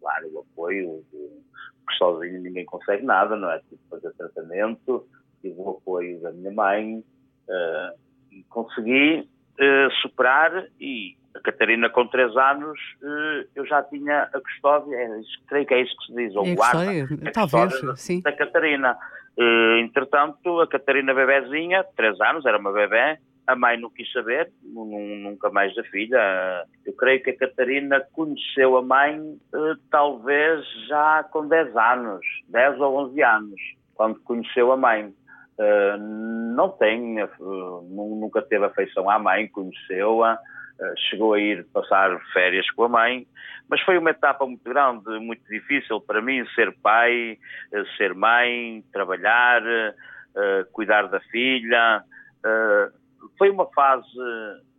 claro, 0.00 0.28
o 0.32 0.40
apoio 0.40 1.04
de 1.12 1.44
porque 1.84 1.98
sozinho 1.98 2.40
ninguém 2.40 2.64
consegue 2.64 3.04
nada, 3.04 3.36
não 3.36 3.50
é? 3.50 3.58
Tive 3.60 3.76
que 3.76 3.90
fazer 3.90 4.12
tratamento, 4.14 5.06
tive 5.40 5.54
o 5.58 5.70
apoio 5.70 6.20
da 6.20 6.32
minha 6.32 6.50
mãe 6.50 7.04
uh, 7.48 7.98
e 8.30 8.42
consegui 8.44 9.20
uh, 9.20 9.90
superar 10.02 10.66
e 10.80 11.16
a 11.34 11.40
Catarina 11.40 11.90
com 11.90 12.06
3 12.06 12.36
anos 12.36 12.78
uh, 13.02 13.48
eu 13.54 13.66
já 13.66 13.82
tinha 13.82 14.22
a 14.22 14.40
custódia, 14.40 14.96
é, 14.96 15.20
creio 15.48 15.66
que 15.66 15.74
é 15.74 15.82
isso 15.82 15.94
que 15.98 16.06
se 16.06 16.14
diz, 16.14 16.34
ou 16.36 16.46
é 16.46 16.54
guarda, 16.54 16.80
a 17.28 17.32
talvez, 17.32 17.82
da, 17.82 17.96
sim. 17.96 18.20
da 18.22 18.32
Catarina. 18.32 18.96
entretanto, 19.80 20.60
a 20.60 20.66
Catarina 20.66 21.12
bebezinha, 21.12 21.84
3 21.96 22.20
anos, 22.20 22.46
era 22.46 22.58
uma 22.58 22.72
bebê, 22.72 23.18
a 23.46 23.54
mãe 23.54 23.78
não 23.78 23.90
quis 23.90 24.10
saber, 24.12 24.50
nunca 24.62 25.50
mais 25.50 25.74
da 25.74 25.82
filha. 25.84 26.64
Eu 26.84 26.94
creio 26.94 27.22
que 27.22 27.30
a 27.30 27.36
Catarina 27.36 28.00
conheceu 28.12 28.76
a 28.76 28.82
mãe 28.82 29.20
eh, 29.54 29.74
talvez 29.90 30.64
já 30.88 31.24
com 31.24 31.46
10 31.46 31.76
anos, 31.76 32.26
10 32.48 32.80
ou 32.80 32.96
11 33.08 33.22
anos, 33.22 33.60
quando 33.94 34.20
conheceu 34.20 34.72
a 34.72 34.76
mãe. 34.76 35.14
Uh, 35.56 35.96
não 36.56 36.68
tem, 36.68 37.22
uh, 37.22 37.82
nunca 37.88 38.42
teve 38.42 38.64
afeição 38.64 39.08
à 39.08 39.20
mãe, 39.20 39.46
conheceu-a, 39.46 40.36
chegou 41.08 41.34
a 41.34 41.38
ir 41.38 41.64
passar 41.72 42.18
férias 42.32 42.68
com 42.72 42.82
a 42.82 42.88
mãe, 42.88 43.24
mas 43.70 43.80
foi 43.82 43.96
uma 43.96 44.10
etapa 44.10 44.44
muito 44.44 44.64
grande, 44.64 45.08
muito 45.20 45.44
difícil 45.48 46.00
para 46.00 46.20
mim 46.20 46.44
ser 46.56 46.74
pai, 46.82 47.38
ser 47.96 48.14
mãe, 48.14 48.84
trabalhar, 48.92 49.62
cuidar 50.72 51.06
da 51.06 51.20
filha 51.20 52.02
foi 53.38 53.50
uma 53.50 53.66
fase 53.72 54.06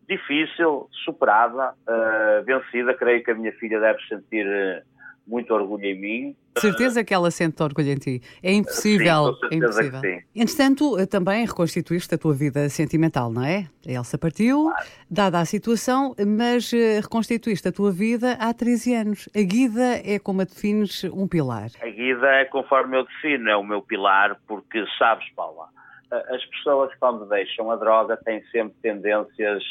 difícil, 0.08 0.88
superada, 1.04 1.74
uh, 1.88 2.44
vencida. 2.46 2.94
Creio 2.94 3.24
que 3.24 3.32
a 3.32 3.36
minha 3.36 3.52
filha 3.54 3.80
deve 3.80 4.00
sentir 4.08 4.46
uh, 4.46 4.82
muito 5.28 5.54
orgulho 5.54 5.86
em 5.86 6.00
mim. 6.00 6.36
Certeza 6.58 7.04
que 7.04 7.14
ela 7.14 7.30
sente 7.32 7.62
orgulho 7.62 7.90
em 7.90 7.98
ti. 7.98 8.22
É 8.42 8.54
impossível. 8.54 9.34
Sim, 9.34 9.48
é 9.52 9.56
impossível. 9.56 10.02
Que 10.02 10.16
sim. 10.16 10.24
Entretanto, 10.36 10.98
eh, 10.98 11.06
também 11.06 11.46
reconstituíste 11.46 12.16
a 12.16 12.18
tua 12.18 12.34
vida 12.34 12.70
sentimental, 12.70 13.30
não 13.30 13.44
é? 13.44 13.68
A 13.86 13.92
Elsa 13.92 14.18
partiu, 14.18 14.70
claro. 14.70 14.88
dada 15.12 15.40
a 15.40 15.46
situação, 15.46 16.16
mas 16.26 16.72
reconstituíste 16.72 17.68
a 17.68 17.74
tua 17.74 17.92
vida 17.92 18.38
há 18.40 18.54
13 18.54 18.94
anos. 18.94 19.30
A 19.36 19.42
Guida 19.42 20.00
é 20.06 20.18
como 20.18 20.42
a 20.42 20.46
defines 20.46 21.04
um 21.06 21.28
pilar. 21.28 21.72
A 21.82 21.90
Guida 21.90 22.28
é 22.28 22.46
conforme 22.46 22.98
eu 22.98 23.04
defino, 23.04 23.50
é 23.50 23.58
o 23.58 23.64
meu 23.64 23.82
pilar, 23.82 24.38
porque 24.48 24.86
sabes, 24.98 25.28
Paula, 25.36 25.68
as 26.12 26.46
pessoas 26.46 26.94
quando 27.00 27.26
deixam 27.28 27.72
a 27.72 27.76
droga 27.76 28.18
têm 28.18 28.44
sempre 28.48 28.76
tendências 28.82 29.64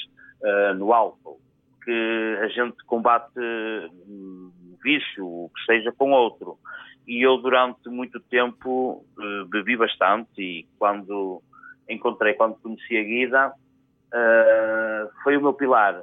uh, 0.43 0.75
no 0.75 0.93
álcool, 0.93 1.41
que 1.85 2.39
a 2.43 2.49
gente 2.49 2.77
combate 2.87 3.39
um 3.39 4.51
vício, 4.83 5.27
o 5.27 5.51
que 5.55 5.65
seja 5.65 5.93
com 5.93 6.11
outro. 6.11 6.59
E 7.07 7.23
eu 7.23 7.37
durante 7.39 7.89
muito 7.89 8.19
tempo 8.21 9.05
uh, 9.19 9.45
bebi 9.47 9.77
bastante 9.77 10.31
e 10.39 10.67
quando 10.79 11.43
encontrei, 11.89 12.35
quando 12.35 12.57
conheci 12.57 12.97
a 12.97 13.03
Guida, 13.03 13.49
uh, 13.49 15.23
foi 15.23 15.37
o 15.37 15.43
meu 15.43 15.53
pilar. 15.55 16.03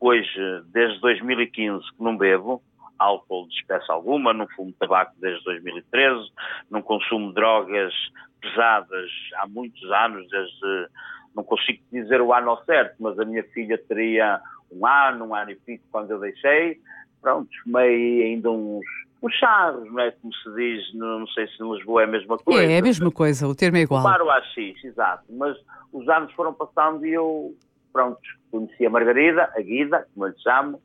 hoje, 0.00 0.62
desde 0.66 1.00
2015 1.00 1.84
que 1.96 2.02
não 2.02 2.16
bebo, 2.16 2.62
álcool 3.00 3.48
de 3.48 3.54
espécie 3.54 3.90
alguma, 3.90 4.32
não 4.32 4.46
fumo 4.48 4.72
tabaco 4.78 5.12
desde 5.18 5.42
2013, 5.44 6.30
não 6.70 6.82
consumo 6.82 7.32
drogas 7.32 7.92
pesadas 8.40 9.10
há 9.36 9.48
muitos 9.48 9.82
anos, 9.90 10.28
desde, 10.28 10.88
não 11.34 11.42
consigo 11.42 11.82
dizer 11.90 12.20
o 12.20 12.32
ano 12.32 12.56
certo, 12.64 12.96
mas 13.00 13.18
a 13.18 13.24
minha 13.24 13.42
filha 13.44 13.78
teria 13.88 14.40
um 14.70 14.86
ano, 14.86 15.26
um 15.26 15.34
ano 15.34 15.50
e 15.50 15.56
pico 15.56 15.84
quando 15.90 16.10
eu 16.10 16.20
deixei. 16.20 16.78
Pronto, 17.20 17.48
fumei 17.64 18.22
ainda 18.22 18.50
uns, 18.50 18.84
uns 19.22 19.34
charros, 19.34 19.90
não 19.92 20.00
é? 20.00 20.10
Como 20.10 20.32
se 20.34 20.54
diz, 20.54 20.94
não, 20.94 21.20
não 21.20 21.26
sei 21.28 21.46
se 21.48 21.62
em 21.62 21.72
Lisboa 21.72 22.02
é 22.02 22.04
a 22.04 22.08
mesma 22.08 22.38
coisa. 22.38 22.62
É, 22.62 22.76
é 22.76 22.78
a 22.78 22.82
mesma 22.82 23.10
coisa, 23.10 23.48
o 23.48 23.54
termo 23.54 23.78
é 23.78 23.82
igual. 23.82 24.02
Claro, 24.02 24.26
o 24.26 24.30
AX, 24.30 24.56
exato. 24.84 25.24
Mas 25.30 25.56
os 25.92 26.08
anos 26.08 26.32
foram 26.32 26.52
passando 26.52 27.04
e 27.04 27.12
eu, 27.12 27.54
pronto, 27.92 28.20
conheci 28.50 28.86
a 28.86 28.90
Margarida, 28.90 29.50
a 29.54 29.60
Guida, 29.60 30.06
como 30.14 30.26
eu 30.26 30.30
lhe 30.30 30.40
chamo, 30.40 30.80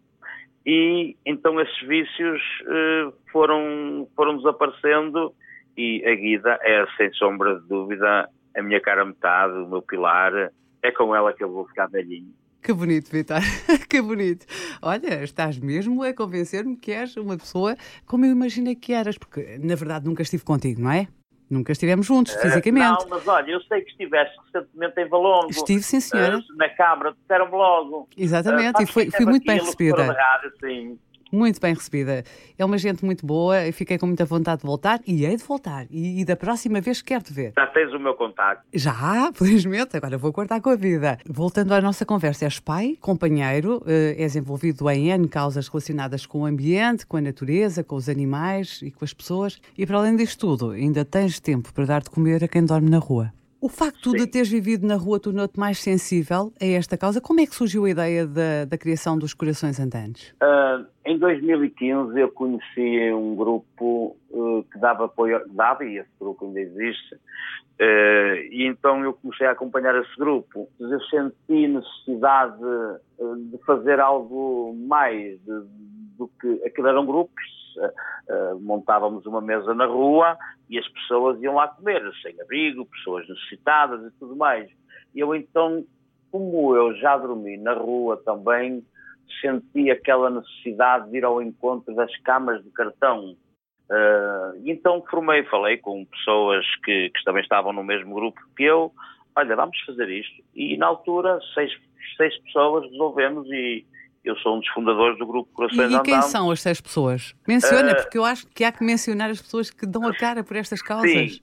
e 0.65 1.15
então 1.25 1.59
esses 1.61 1.87
vícios 1.87 2.41
uh, 2.63 3.13
foram, 3.31 4.07
foram 4.15 4.37
desaparecendo 4.37 5.33
e 5.77 6.03
a 6.05 6.15
Guida 6.15 6.57
é, 6.61 6.85
sem 6.97 7.13
sombra 7.13 7.59
de 7.59 7.67
dúvida, 7.67 8.29
a 8.55 8.61
minha 8.61 8.81
cara 8.81 9.05
metade, 9.05 9.53
o 9.53 9.67
meu 9.67 9.81
pilar, 9.81 10.51
é 10.81 10.91
com 10.91 11.15
ela 11.15 11.33
que 11.33 11.43
eu 11.43 11.51
vou 11.51 11.67
ficar 11.67 11.87
velhinho. 11.87 12.33
Que 12.61 12.73
bonito, 12.73 13.11
Vitor. 13.11 13.41
que 13.87 14.01
bonito. 14.01 14.45
Olha, 14.81 15.23
estás 15.23 15.59
mesmo 15.59 16.01
a 16.01 16.13
convencer-me 16.13 16.75
que 16.75 16.91
és 16.91 17.15
uma 17.15 17.37
pessoa 17.37 17.75
como 18.07 18.25
eu 18.25 18.31
imaginei 18.31 18.75
que 18.75 18.91
eras, 18.91 19.17
porque 19.17 19.59
na 19.61 19.75
verdade 19.75 20.05
nunca 20.05 20.23
estive 20.23 20.43
contigo, 20.43 20.81
não 20.81 20.91
é? 20.91 21.07
Nunca 21.49 21.71
estivemos 21.71 22.05
juntos, 22.05 22.33
uh, 22.35 22.39
fisicamente. 22.39 23.03
Não, 23.03 23.09
mas 23.09 23.27
olha, 23.27 23.51
eu 23.51 23.61
sei 23.61 23.81
que 23.81 23.91
estiveste 23.91 24.35
recentemente 24.45 24.99
em 24.99 25.07
Valongo. 25.07 25.51
Estive, 25.51 25.83
sim, 25.83 25.99
senhora. 25.99 26.37
Uh, 26.37 26.57
na 26.57 26.69
Câmara, 26.69 27.13
disseram-me 27.13 27.51
logo. 27.51 28.09
Exatamente, 28.17 28.79
uh, 28.79 28.83
e 28.83 28.87
foi, 28.87 29.11
fui 29.11 29.25
muito 29.25 29.45
bem 29.45 29.59
recebida. 29.59 30.11
Rádio, 30.11 30.51
sim 30.59 30.97
muito 31.31 31.59
bem 31.59 31.73
recebida. 31.73 32.23
É 32.57 32.65
uma 32.65 32.77
gente 32.77 33.03
muito 33.03 33.25
boa, 33.25 33.67
e 33.67 33.71
fiquei 33.71 33.97
com 33.97 34.05
muita 34.05 34.25
vontade 34.25 34.61
de 34.61 34.67
voltar 34.67 34.99
e 35.05 35.25
hei 35.25 35.35
de 35.35 35.43
voltar. 35.43 35.85
E, 35.89 36.21
e 36.21 36.25
da 36.25 36.35
próxima 36.35 36.81
vez 36.81 37.01
quero-te 37.01 37.33
ver. 37.33 37.53
Já 37.57 37.67
tens 37.67 37.93
o 37.93 37.99
meu 37.99 38.13
contato. 38.13 38.61
Já, 38.73 39.31
felizmente, 39.35 39.95
agora 39.97 40.17
vou 40.17 40.31
cortar 40.31 40.61
com 40.61 40.69
a 40.69 40.75
vida. 40.75 41.17
Voltando 41.27 41.73
à 41.73 41.81
nossa 41.81 42.05
conversa, 42.05 42.45
és 42.45 42.59
pai, 42.59 42.97
companheiro, 42.99 43.81
eh, 43.85 44.15
és 44.17 44.35
envolvido 44.35 44.89
em 44.89 45.09
N 45.09 45.27
causas 45.27 45.67
relacionadas 45.67 46.25
com 46.25 46.41
o 46.41 46.45
ambiente, 46.45 47.05
com 47.05 47.17
a 47.17 47.21
natureza, 47.21 47.83
com 47.83 47.95
os 47.95 48.09
animais 48.09 48.81
e 48.81 48.91
com 48.91 49.03
as 49.03 49.13
pessoas. 49.13 49.59
E 49.77 49.85
para 49.85 49.97
além 49.97 50.15
disto 50.15 50.39
tudo, 50.39 50.71
ainda 50.71 51.03
tens 51.03 51.39
tempo 51.39 51.73
para 51.73 51.85
dar 51.85 52.01
de 52.01 52.09
comer 52.09 52.43
a 52.43 52.47
quem 52.47 52.65
dorme 52.65 52.89
na 52.89 52.99
rua. 52.99 53.31
O 53.65 53.69
facto 53.69 54.11
Sim. 54.11 54.17
de 54.17 54.27
teres 54.27 54.49
vivido 54.49 54.85
na 54.85 54.95
rua 54.95 55.19
tornou-te 55.19 55.59
mais 55.59 55.79
sensível 55.79 56.53
a 56.61 56.65
esta 56.65 56.95
causa. 56.95 57.19
Como 57.19 57.39
é 57.39 57.47
que 57.47 57.55
surgiu 57.55 57.85
a 57.85 57.89
ideia 57.89 58.27
da, 58.27 58.65
da 58.65 58.77
criação 58.77 59.17
dos 59.17 59.33
Corações 59.33 59.79
Andantes? 59.79 60.33
Uh, 60.33 60.85
em 61.05 61.17
2015 61.17 62.19
eu 62.19 62.31
conheci 62.31 63.13
um 63.13 63.35
grupo 63.35 64.17
uh, 64.31 64.63
que 64.71 64.79
dava 64.79 65.05
apoio, 65.05 65.41
dava, 65.51 65.85
e 65.85 65.97
esse 65.97 66.09
grupo 66.19 66.45
ainda 66.45 66.59
existe, 66.59 67.15
uh, 67.15 68.35
e 68.51 68.65
então 68.65 69.03
eu 69.03 69.13
comecei 69.13 69.47
a 69.47 69.51
acompanhar 69.51 69.95
esse 69.95 70.15
grupo. 70.17 70.67
Eu 70.79 70.99
senti 71.01 71.67
necessidade 71.67 72.57
de 73.51 73.57
fazer 73.65 73.99
algo 73.99 74.75
mais 74.87 75.39
de, 75.41 75.61
do 76.17 76.27
que 76.39 76.61
aquilo 76.65 76.87
eram 76.87 77.05
grupos 77.05 77.55
uh, 77.77 78.59
montávamos 78.59 79.25
uma 79.25 79.41
mesa 79.41 79.73
na 79.73 79.85
rua 79.85 80.37
e 80.69 80.77
as 80.77 80.87
pessoas 80.87 81.41
iam 81.41 81.55
lá 81.55 81.67
comer, 81.67 82.01
sem 82.21 82.39
abrigo, 82.41 82.85
pessoas 82.85 83.27
necessitadas 83.27 84.01
e 84.05 84.11
tudo 84.19 84.35
mais. 84.35 84.69
Eu 85.15 85.35
então, 85.35 85.85
como 86.31 86.75
eu 86.75 86.95
já 86.95 87.17
dormi 87.17 87.57
na 87.57 87.73
rua 87.73 88.17
também, 88.17 88.83
senti 89.41 89.91
aquela 89.91 90.29
necessidade 90.29 91.09
de 91.09 91.17
ir 91.17 91.25
ao 91.25 91.41
encontro 91.41 91.93
das 91.95 92.15
camas 92.19 92.63
de 92.63 92.69
cartão. 92.71 93.35
Uh, 93.89 94.57
e 94.63 94.71
então 94.71 95.03
formei, 95.09 95.43
falei 95.43 95.77
com 95.77 96.05
pessoas 96.05 96.65
que, 96.83 97.09
que 97.09 97.23
também 97.23 97.43
estavam 97.43 97.71
no 97.71 97.83
mesmo 97.83 98.15
grupo 98.15 98.41
que 98.57 98.63
eu, 98.63 98.91
olha, 99.35 99.55
vamos 99.55 99.79
fazer 99.81 100.09
isto. 100.09 100.43
E 100.55 100.75
na 100.77 100.87
altura, 100.87 101.39
seis, 101.53 101.71
seis 102.17 102.35
pessoas 102.43 102.89
resolvemos 102.89 103.47
e, 103.51 103.85
eu 104.25 104.35
sou 104.37 104.57
um 104.57 104.59
dos 104.59 104.67
fundadores 104.69 105.17
do 105.19 105.27
grupo 105.27 105.53
Corações 105.53 105.91
E, 105.91 105.95
e 105.95 106.01
quem 106.01 106.21
são 106.23 106.49
as 106.49 106.59
seis 106.59 106.81
pessoas? 106.81 107.35
Menciona, 107.47 107.91
uh, 107.91 107.95
porque 107.95 108.17
eu 108.17 108.25
acho 108.25 108.47
que 108.47 108.63
há 108.63 108.71
que 108.71 108.83
mencionar 108.83 109.29
as 109.29 109.39
pessoas 109.39 109.69
que 109.69 109.85
dão 109.85 110.07
a 110.07 110.15
cara 110.15 110.43
por 110.43 110.57
estas 110.57 110.81
causas. 110.81 111.11
Sim. 111.11 111.41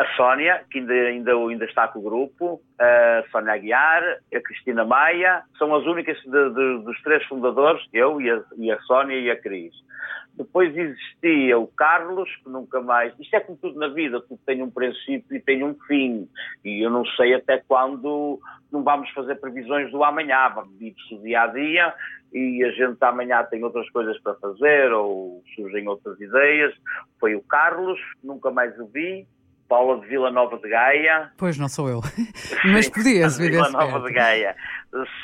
A 0.00 0.16
Sónia, 0.16 0.64
que 0.70 0.78
ainda, 0.78 0.94
ainda, 0.94 1.32
ainda 1.32 1.64
está 1.66 1.86
com 1.86 1.98
o 1.98 2.02
grupo, 2.02 2.62
a 2.78 3.22
Sónia 3.30 3.52
Aguiar, 3.52 4.02
a 4.34 4.40
Cristina 4.40 4.82
Maia, 4.82 5.42
são 5.58 5.74
as 5.74 5.84
únicas 5.84 6.16
de, 6.22 6.30
de, 6.30 6.82
dos 6.82 6.98
três 7.02 7.22
fundadores, 7.26 7.86
eu 7.92 8.18
e 8.18 8.30
a, 8.30 8.42
e 8.56 8.72
a 8.72 8.80
Sónia 8.80 9.20
e 9.20 9.30
a 9.30 9.38
Cris. 9.38 9.74
Depois 10.34 10.74
existia 10.74 11.58
o 11.58 11.66
Carlos, 11.66 12.34
que 12.36 12.48
nunca 12.48 12.80
mais. 12.80 13.12
Isto 13.20 13.36
é 13.36 13.40
como 13.40 13.58
tudo 13.58 13.78
na 13.78 13.88
vida, 13.88 14.22
tudo 14.22 14.40
tem 14.46 14.62
um 14.62 14.70
princípio 14.70 15.36
e 15.36 15.38
tem 15.38 15.62
um 15.62 15.74
fim. 15.86 16.26
E 16.64 16.82
eu 16.82 16.88
não 16.88 17.04
sei 17.04 17.34
até 17.34 17.58
quando 17.58 18.40
não 18.72 18.82
vamos 18.82 19.10
fazer 19.10 19.34
previsões 19.34 19.92
do 19.92 20.02
amanhã, 20.02 20.50
vive-se 20.78 21.14
o 21.14 21.20
dia 21.20 21.42
a 21.42 21.46
dia 21.48 21.94
e 22.32 22.64
a 22.64 22.70
gente 22.70 22.96
amanhã 23.02 23.42
tem 23.44 23.62
outras 23.62 23.90
coisas 23.90 24.18
para 24.22 24.32
fazer 24.36 24.90
ou 24.94 25.42
surgem 25.54 25.86
outras 25.86 26.18
ideias. 26.18 26.72
Foi 27.18 27.34
o 27.34 27.42
Carlos, 27.42 28.00
nunca 28.24 28.50
mais 28.50 28.78
o 28.78 28.86
vi. 28.86 29.26
Paula 29.70 30.00
de 30.00 30.06
Vila 30.08 30.32
Nova 30.32 30.58
de 30.58 30.68
Gaia. 30.68 31.30
Pois 31.38 31.56
não 31.56 31.68
sou 31.68 31.88
eu, 31.88 32.00
mas 32.66 32.88
podias 32.88 33.38
viver 33.38 33.52
Vila 33.52 33.70
Nova 33.70 34.00
de 34.00 34.12
Gaia. 34.12 34.56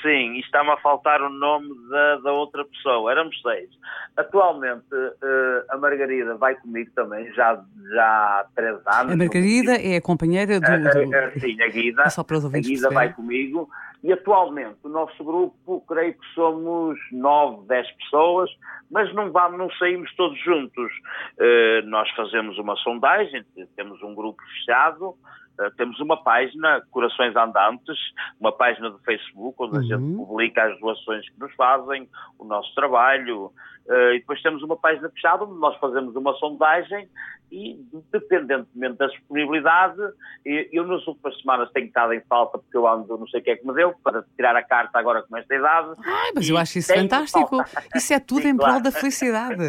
Sim, 0.00 0.35
e 0.35 0.41
está-me 0.41 0.71
a 0.71 0.76
faltar 0.76 1.21
o 1.21 1.29
nome 1.29 1.69
da, 1.91 2.17
da 2.19 2.33
outra 2.33 2.65
pessoa. 2.65 3.11
Éramos 3.11 3.37
seis. 3.43 3.69
Atualmente, 4.17 4.95
uh, 4.95 5.65
a 5.69 5.76
Margarida 5.76 6.37
vai 6.37 6.55
comigo 6.55 6.88
também, 6.95 7.31
já, 7.35 7.61
já 7.93 8.05
há 8.05 8.47
três 8.55 8.76
anos. 8.87 9.12
A 9.12 9.17
Margarida 9.17 9.75
é 9.75 9.97
a 9.97 10.00
companheira 10.00 10.61
do. 10.61 10.67
do... 10.67 11.41
sim, 11.41 11.61
a 11.61 11.69
Guida. 11.69 12.03
É 12.05 12.09
só 12.11 12.23
para 12.23 12.38
os 12.38 12.45
a 12.45 12.49
Guida 12.49 12.88
vai 12.91 13.12
comigo. 13.12 13.69
E 14.07 14.13
atualmente, 14.13 14.79
o 14.85 14.89
nosso 14.89 15.25
grupo, 15.25 15.81
creio 15.89 16.15
que 16.15 16.27
somos 16.33 16.97
nove, 17.11 17.67
dez 17.67 17.91
pessoas, 17.97 18.49
mas 18.89 19.13
não, 19.13 19.33
vamos, 19.33 19.59
não 19.59 19.69
saímos 19.73 20.15
todos 20.15 20.39
juntos. 20.45 20.93
Uh, 21.41 21.85
nós 21.87 22.09
fazemos 22.11 22.57
uma 22.57 22.77
sondagem, 22.77 23.45
temos 23.75 24.01
um 24.05 24.15
grupo 24.15 24.41
fechado 24.43 25.17
Uh, 25.59 25.71
temos 25.77 25.99
uma 26.01 26.23
página, 26.23 26.83
Corações 26.91 27.35
Andantes, 27.35 27.99
uma 28.39 28.53
página 28.53 28.91
do 28.91 28.99
Facebook, 28.99 29.57
onde 29.59 29.77
uhum. 29.77 29.81
a 29.81 29.83
gente 29.83 29.95
uhum. 29.95 30.27
publica 30.27 30.65
as 30.65 30.79
doações 30.79 31.27
que 31.31 31.41
nos 31.41 31.55
fazem, 31.55 32.07
o 32.39 32.45
nosso 32.45 32.75
trabalho, 32.75 33.51
uh, 33.88 34.12
e 34.12 34.21
depois 34.21 34.40
temos 34.43 34.62
uma 34.62 34.76
página 34.76 35.09
fechada 35.11 35.45
onde 35.45 35.59
nós 35.59 35.76
fazemos 35.78 36.14
uma 36.16 36.35
sondagem 36.35 37.09
e, 37.50 37.78
dependentemente 38.12 38.97
da 38.97 39.07
disponibilidade, 39.07 40.00
eu 40.45 40.85
nas 40.87 41.07
últimas 41.07 41.38
semanas 41.40 41.71
tenho 41.73 41.87
estado 41.87 42.12
em 42.12 42.21
falta 42.23 42.59
porque 42.59 42.76
eu 42.76 42.88
ando, 42.88 43.16
não 43.16 43.26
sei 43.28 43.40
o 43.40 43.43
que 43.43 43.50
é 43.50 43.57
que 43.57 43.66
me 43.66 43.73
deu, 43.73 43.95
para 44.02 44.25
tirar 44.35 44.57
a 44.57 44.62
carta 44.62 44.99
agora 44.99 45.23
com 45.23 45.37
esta 45.37 45.55
idade. 45.55 45.95
Ai, 46.05 46.33
mas 46.35 46.49
eu 46.49 46.57
acho 46.57 46.78
isso 46.78 46.93
fantástico. 46.93 47.62
Isso 47.95 48.12
é 48.12 48.21
tudo 48.21 48.43
Sim, 48.43 48.49
em 48.49 48.57
prol 48.57 48.81
da 48.81 48.90
felicidade. 48.90 49.62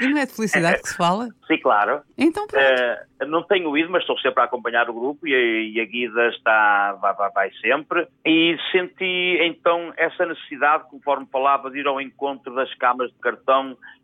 E 0.00 0.08
não 0.08 0.18
é 0.18 0.26
de 0.26 0.32
felicidade 0.32 0.82
que 0.82 0.88
se 0.88 0.96
fala? 0.96 1.28
Sim, 1.46 1.58
claro. 1.58 2.02
Então 2.18 2.46
pronto. 2.46 2.64
Uh, 2.64 3.26
não 3.26 3.42
tenho 3.44 3.76
ido, 3.76 3.90
mas 3.90 4.02
estou 4.02 4.18
sempre 4.18 4.42
a 4.42 4.44
acompanhar 4.44 4.90
o 4.90 4.92
grupo 4.94 5.26
e 5.26 5.34
a, 5.34 5.38
e 5.38 5.80
a 5.80 5.84
Guida 5.84 6.28
está, 6.28 6.92
vai, 7.00 7.14
vai, 7.14 7.30
vai, 7.30 7.50
sempre. 7.60 8.08
E 8.24 8.56
senti 8.72 9.38
então 9.42 9.92
essa 9.96 10.26
necessidade, 10.26 10.84
conforme 10.90 11.26
falava, 11.30 11.70
de 11.70 11.78
ir 11.78 11.86
ao 11.86 12.00
encontro 12.00 12.52
das 12.54 12.72
câmaras 12.74 13.12
de 13.12 13.18
cartão 13.20 13.51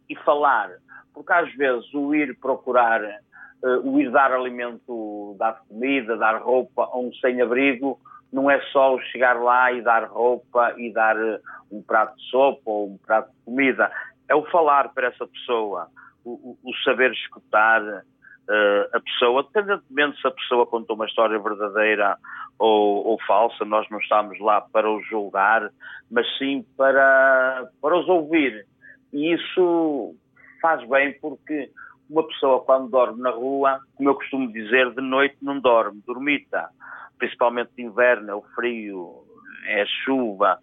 e 0.09 0.17
falar 0.17 0.71
porque 1.19 1.33
às 1.33 1.53
vezes 1.55 1.93
o 1.95 2.15
ir 2.15 2.39
procurar, 2.39 3.03
uh, 3.03 3.91
o 3.91 4.01
ir 4.01 4.09
dar 4.09 4.33
alimento, 4.33 5.35
dar 5.37 5.61
comida, 5.69 6.17
dar 6.17 6.41
roupa 6.41 6.85
a 6.85 6.97
um 6.97 7.13
sem-abrigo, 7.15 7.99
não 8.33 8.49
é 8.49 8.61
só 8.71 8.95
o 8.95 9.01
chegar 9.01 9.35
lá 9.43 9.73
e 9.73 9.83
dar 9.83 10.05
roupa 10.05 10.75
e 10.77 10.93
dar 10.93 11.17
uh, 11.17 11.41
um 11.73 11.83
prato 11.83 12.17
de 12.17 12.23
sopa 12.31 12.71
ou 12.71 12.91
um 12.91 12.99
prato 12.99 13.33
de 13.33 13.45
comida, 13.45 13.91
é 14.29 14.35
o 14.37 14.49
falar 14.49 14.91
para 14.91 15.09
essa 15.09 15.27
pessoa, 15.27 15.89
o, 16.25 16.31
o, 16.31 16.71
o 16.71 16.75
saber 16.85 17.11
escutar 17.11 17.83
uh, 17.83 18.97
a 18.97 19.01
pessoa, 19.01 19.41
independentemente 19.41 20.21
se 20.21 20.29
a 20.29 20.31
pessoa 20.31 20.67
contou 20.67 20.95
uma 20.95 21.07
história 21.07 21.37
verdadeira 21.37 22.17
ou, 22.61 23.09
ou, 23.09 23.19
falsa, 23.27 23.65
nós 23.65 23.89
não 23.91 23.99
estamos 23.99 24.39
lá 24.39 24.61
para 24.61 24.89
os 24.89 25.05
julgar, 25.09 25.69
mas 26.09 26.27
sim 26.39 26.65
para, 26.77 27.69
para 27.83 27.99
os 27.99 28.09
ouvir. 28.09 28.65
E 29.13 29.35
isso 29.35 30.15
faz 30.61 30.87
bem 30.89 31.19
porque 31.21 31.71
uma 32.09 32.27
pessoa 32.27 32.65
quando 32.65 32.91
dorme 32.91 33.21
na 33.21 33.31
rua, 33.31 33.81
como 33.95 34.09
eu 34.09 34.15
costumo 34.15 34.53
dizer, 34.53 34.91
de 34.95 35.03
noite 35.03 35.37
não 35.43 35.61
dorme, 35.61 36.03
dormita. 36.07 36.71
Principalmente 37.19 37.71
de 37.77 37.83
inverno, 37.83 38.31
é 38.31 38.35
o 38.35 38.43
frio, 38.55 39.25
é 39.67 39.83
a 39.83 39.87
chuva. 40.05 40.59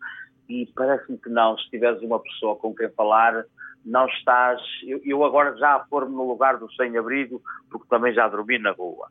E 0.50 0.68
parece-me 0.76 1.18
que 1.18 1.30
não, 1.30 1.58
se 1.58 1.70
tiveres 1.70 2.02
uma 2.02 2.20
pessoa 2.20 2.56
com 2.56 2.74
quem 2.74 2.90
falar, 2.92 3.46
não 3.86 4.08
estás. 4.08 4.62
Eu, 4.84 5.00
eu 5.04 5.24
agora 5.24 5.56
já 5.58 5.76
a 5.76 5.80
pôr-me 5.80 6.16
no 6.16 6.28
lugar 6.28 6.58
do 6.58 6.72
sem-abrigo, 6.74 7.42
porque 7.70 7.88
também 7.90 8.14
já 8.14 8.28
dormi 8.28 8.58
na 8.58 8.72
rua. 8.72 9.08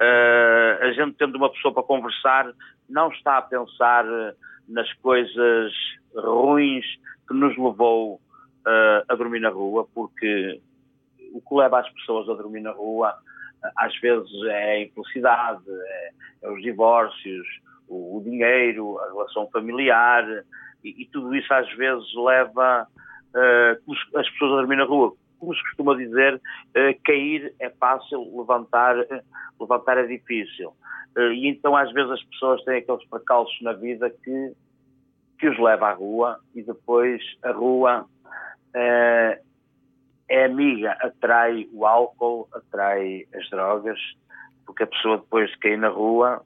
Uh, 0.00 0.84
a 0.84 0.92
gente 0.92 1.16
tendo 1.16 1.36
uma 1.36 1.50
pessoa 1.50 1.72
para 1.72 1.82
conversar, 1.82 2.52
não 2.88 3.08
está 3.10 3.38
a 3.38 3.42
pensar 3.42 4.04
nas 4.68 4.92
coisas 4.94 5.72
ruins 6.14 6.84
que 7.26 7.34
nos 7.34 7.56
levou 7.56 8.20
uh, 8.66 9.04
a 9.08 9.14
dormir 9.14 9.40
na 9.40 9.50
rua, 9.50 9.86
porque 9.94 10.60
o 11.32 11.40
que 11.40 11.54
leva 11.54 11.80
as 11.80 11.90
pessoas 11.90 12.28
a 12.28 12.34
dormir 12.34 12.60
na 12.60 12.72
rua 12.72 13.14
às 13.76 13.96
vezes 14.00 14.30
é 14.46 14.72
a 14.72 14.82
infelicidade, 14.82 15.64
é, 15.68 16.10
é 16.42 16.50
os 16.50 16.62
divórcios, 16.62 17.46
o, 17.88 18.18
o, 18.18 18.22
dinheiro, 18.22 18.98
a 19.00 19.06
relação 19.06 19.48
familiar, 19.50 20.24
e, 20.84 21.02
e, 21.02 21.06
tudo 21.06 21.34
isso 21.34 21.52
às 21.52 21.68
vezes 21.76 22.06
leva 22.14 22.86
uh, 23.34 23.92
as 24.16 24.30
pessoas 24.30 24.52
a 24.52 24.56
dormir 24.56 24.76
na 24.76 24.84
rua. 24.84 25.12
Como 25.38 25.54
se 25.54 25.62
costuma 25.64 25.96
dizer, 25.96 26.34
uh, 26.36 27.00
cair 27.04 27.52
é 27.58 27.70
fácil, 27.70 28.36
levantar, 28.36 28.96
levantar 29.60 29.98
é 29.98 30.06
difícil. 30.06 30.72
e 31.16 31.48
então 31.48 31.76
às 31.76 31.92
vezes 31.92 32.10
as 32.12 32.22
pessoas 32.24 32.62
têm 32.64 32.78
aqueles 32.78 33.04
percalços 33.08 33.60
na 33.62 33.72
vida 33.72 34.08
que, 34.08 34.52
que 35.38 35.48
os 35.48 35.58
leva 35.58 35.88
à 35.88 35.92
rua 35.92 36.38
e 36.54 36.62
depois 36.62 37.20
a 37.42 37.50
rua 37.50 38.06
é 38.74 40.44
amiga, 40.44 40.92
atrai 41.00 41.68
o 41.72 41.86
álcool, 41.86 42.48
atrai 42.52 43.26
as 43.34 43.48
drogas, 43.50 43.98
porque 44.66 44.82
a 44.82 44.86
pessoa 44.86 45.18
depois 45.18 45.50
de 45.50 45.58
cair 45.58 45.78
na 45.78 45.88
rua 45.88 46.44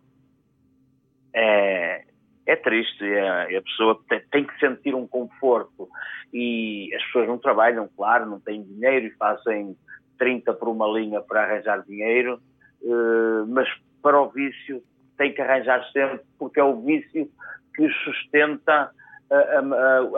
é, 1.35 2.05
é 2.47 2.57
triste, 2.57 3.05
é, 3.05 3.57
a 3.57 3.62
pessoa 3.62 4.00
tem, 4.31 4.45
que 4.45 4.59
sentir 4.59 4.95
um 4.95 5.07
conforto. 5.07 5.88
E 6.33 6.95
as 6.95 7.02
pessoas 7.07 7.29
não 7.29 7.38
trabalham, 7.38 7.88
claro, 7.97 8.26
não 8.26 8.41
têm 8.41 8.62
dinheiro 8.62 9.07
e 9.07 9.11
fazem 9.12 9.76
30 10.19 10.52
por 10.55 10.69
uma 10.69 10.87
linha 10.87 11.21
para 11.21 11.43
arranjar 11.43 11.83
dinheiro, 11.83 12.41
uh, 12.83 13.47
mas 13.49 13.69
para 14.00 14.21
o 14.21 14.31
vício 14.31 14.83
tem 15.19 15.33
que 15.33 15.43
arranjar 15.43 15.85
sempre, 15.93 16.21
porque 16.38 16.61
é 16.61 16.64
o 16.64 16.81
vício 16.81 17.29
que 17.75 17.88
sustenta 18.05 18.91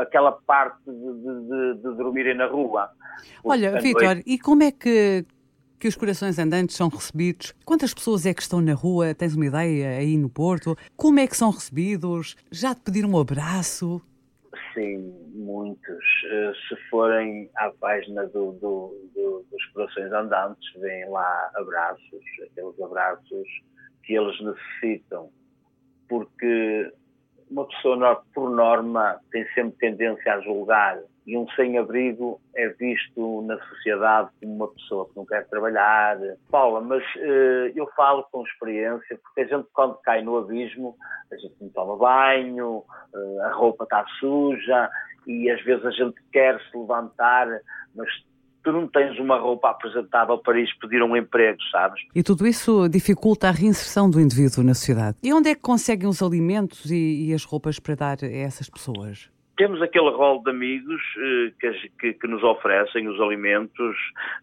aquela 0.00 0.32
parte 0.32 0.78
de, 0.86 0.92
de, 0.92 1.74
de, 1.76 1.96
dormirem 1.96 2.36
na 2.36 2.46
rua. 2.46 2.90
Olha, 3.44 3.80
Vitor, 3.80 4.22
e 4.26 4.38
como 4.38 4.62
é 4.62 4.72
que, 4.72 5.24
que 5.78 5.88
os 5.88 5.96
corações 5.96 6.38
andantes 6.38 6.76
são 6.76 6.88
recebidos? 6.88 7.54
Quantas 7.64 7.94
pessoas 7.94 8.26
é 8.26 8.34
que 8.34 8.42
estão 8.42 8.60
na 8.60 8.74
rua? 8.74 9.14
Tens 9.14 9.34
uma 9.34 9.46
ideia 9.46 9.98
aí 9.98 10.16
no 10.16 10.28
Porto? 10.28 10.76
Como 10.96 11.20
é 11.20 11.26
que 11.26 11.36
são 11.36 11.50
recebidos? 11.50 12.36
Já 12.50 12.74
te 12.74 12.82
pediram 12.82 13.10
um 13.10 13.18
abraço? 13.18 14.02
Sim, 14.72 15.14
muitos. 15.32 16.04
Eh, 16.30 16.52
se 16.68 16.76
forem 16.90 17.50
à 17.56 17.70
página 17.70 18.26
do, 18.26 18.52
do, 18.52 19.10
do, 19.14 19.46
dos 19.50 19.64
corações 19.72 20.12
andantes, 20.12 20.64
vêm 20.80 21.08
lá 21.08 21.50
abraços, 21.54 22.20
aqueles 22.42 22.80
abraços 22.80 23.48
que 24.02 24.14
eles 24.14 24.36
necessitam, 24.40 25.30
porque 26.08 26.92
uma 27.54 27.66
pessoa, 27.66 28.22
por 28.34 28.50
norma, 28.50 29.18
tem 29.30 29.46
sempre 29.54 29.78
tendência 29.78 30.34
a 30.34 30.40
julgar 30.40 30.98
e 31.26 31.38
um 31.38 31.48
sem-abrigo 31.50 32.38
é 32.54 32.68
visto 32.68 33.42
na 33.42 33.58
sociedade 33.66 34.30
como 34.40 34.56
uma 34.56 34.68
pessoa 34.68 35.08
que 35.08 35.16
não 35.16 35.24
quer 35.24 35.46
trabalhar. 35.48 36.18
Paula, 36.50 36.80
mas 36.82 37.02
uh, 37.16 37.72
eu 37.74 37.88
falo 37.96 38.26
com 38.30 38.44
experiência, 38.44 39.18
porque 39.22 39.40
a 39.40 39.46
gente, 39.46 39.66
quando 39.72 39.94
cai 40.02 40.22
no 40.22 40.36
abismo, 40.36 40.94
a 41.32 41.36
gente 41.36 41.54
não 41.60 41.70
toma 41.70 41.96
banho, 41.96 42.84
uh, 43.14 43.40
a 43.42 43.52
roupa 43.52 43.84
está 43.84 44.04
suja 44.20 44.90
e 45.26 45.50
às 45.50 45.62
vezes 45.62 45.84
a 45.86 45.90
gente 45.92 46.16
quer 46.30 46.60
se 46.70 46.76
levantar, 46.76 47.48
mas 47.94 48.08
tu 48.64 48.72
não 48.72 48.88
tens 48.88 49.18
uma 49.18 49.38
roupa 49.38 49.70
apresentável 49.70 50.38
para 50.38 50.58
ir 50.58 50.68
pedir 50.80 51.02
um 51.02 51.14
emprego, 51.16 51.58
sabes? 51.70 52.02
E 52.14 52.22
tudo 52.22 52.46
isso 52.46 52.88
dificulta 52.88 53.48
a 53.48 53.52
reinserção 53.52 54.10
do 54.10 54.20
indivíduo 54.20 54.64
na 54.64 54.74
sociedade. 54.74 55.18
E 55.22 55.32
onde 55.32 55.50
é 55.50 55.54
que 55.54 55.60
conseguem 55.60 56.08
os 56.08 56.22
alimentos 56.22 56.90
e, 56.90 57.28
e 57.28 57.34
as 57.34 57.44
roupas 57.44 57.78
para 57.78 57.94
dar 57.94 58.16
a 58.22 58.26
essas 58.26 58.68
pessoas? 58.68 59.30
Temos 59.56 59.80
aquele 59.82 60.10
rol 60.10 60.42
de 60.42 60.50
amigos 60.50 61.00
eh, 61.16 61.52
que, 61.60 61.90
que, 62.00 62.12
que, 62.14 62.26
nos 62.26 62.42
oferecem 62.42 63.06
os 63.06 63.20
alimentos. 63.20 63.96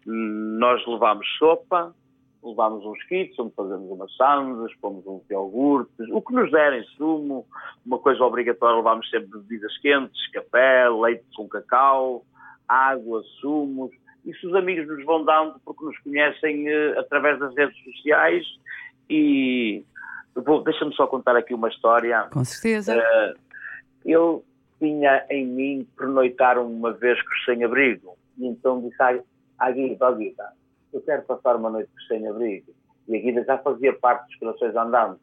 Nós 0.06 0.80
levamos 0.86 1.26
sopa, 1.36 1.94
levamos 2.42 2.84
uns 2.86 3.02
kits 3.04 3.38
onde 3.38 3.54
fazemos 3.54 3.90
umas 3.90 4.14
sandes, 4.16 4.74
pomos 4.80 5.06
uns 5.06 5.28
iogurtes, 5.28 6.08
o 6.10 6.22
que 6.22 6.32
nos 6.32 6.50
derem, 6.50 6.82
sumo, 6.96 7.44
uma 7.84 7.98
coisa 7.98 8.22
obrigatória, 8.24 8.76
levamos 8.76 9.08
sempre 9.10 9.38
bebidas 9.38 9.76
quentes, 9.78 10.30
café, 10.30 10.88
leite 10.88 11.24
com 11.36 11.46
cacau, 11.46 12.24
água, 12.66 13.22
sumos, 13.40 13.90
isso 14.24 14.48
os 14.48 14.54
amigos 14.54 14.86
nos 14.86 15.04
vão 15.04 15.24
dando 15.24 15.60
porque 15.64 15.84
nos 15.84 15.98
conhecem 15.98 16.68
uh, 16.68 17.00
através 17.00 17.38
das 17.38 17.54
redes 17.54 17.76
sociais 17.84 18.44
e 19.10 19.84
deixa-me 20.64 20.94
só 20.94 21.06
contar 21.06 21.36
aqui 21.36 21.54
uma 21.54 21.68
história. 21.68 22.28
Com 22.32 22.44
certeza. 22.44 22.96
Uh, 22.96 23.38
eu 24.04 24.44
tinha 24.78 25.24
em 25.30 25.46
mim 25.46 25.88
pernoitar 25.96 26.58
uma 26.58 26.92
vez 26.92 27.20
com 27.22 27.34
sem-abrigo 27.44 28.16
e 28.38 28.46
então 28.46 28.80
disse 28.80 29.02
à, 29.02 29.18
à 29.58 29.70
Guida, 29.70 30.08
oh, 30.08 30.14
Guida, 30.14 30.52
eu 30.92 31.00
quero 31.00 31.22
passar 31.22 31.56
uma 31.56 31.70
noite 31.70 31.90
com 31.90 32.14
sem-abrigo. 32.14 32.72
E 33.08 33.16
a 33.16 33.20
Guida 33.20 33.44
já 33.44 33.58
fazia 33.58 33.92
parte 33.92 34.26
dos 34.26 34.36
corações 34.36 34.76
andantes. 34.76 35.22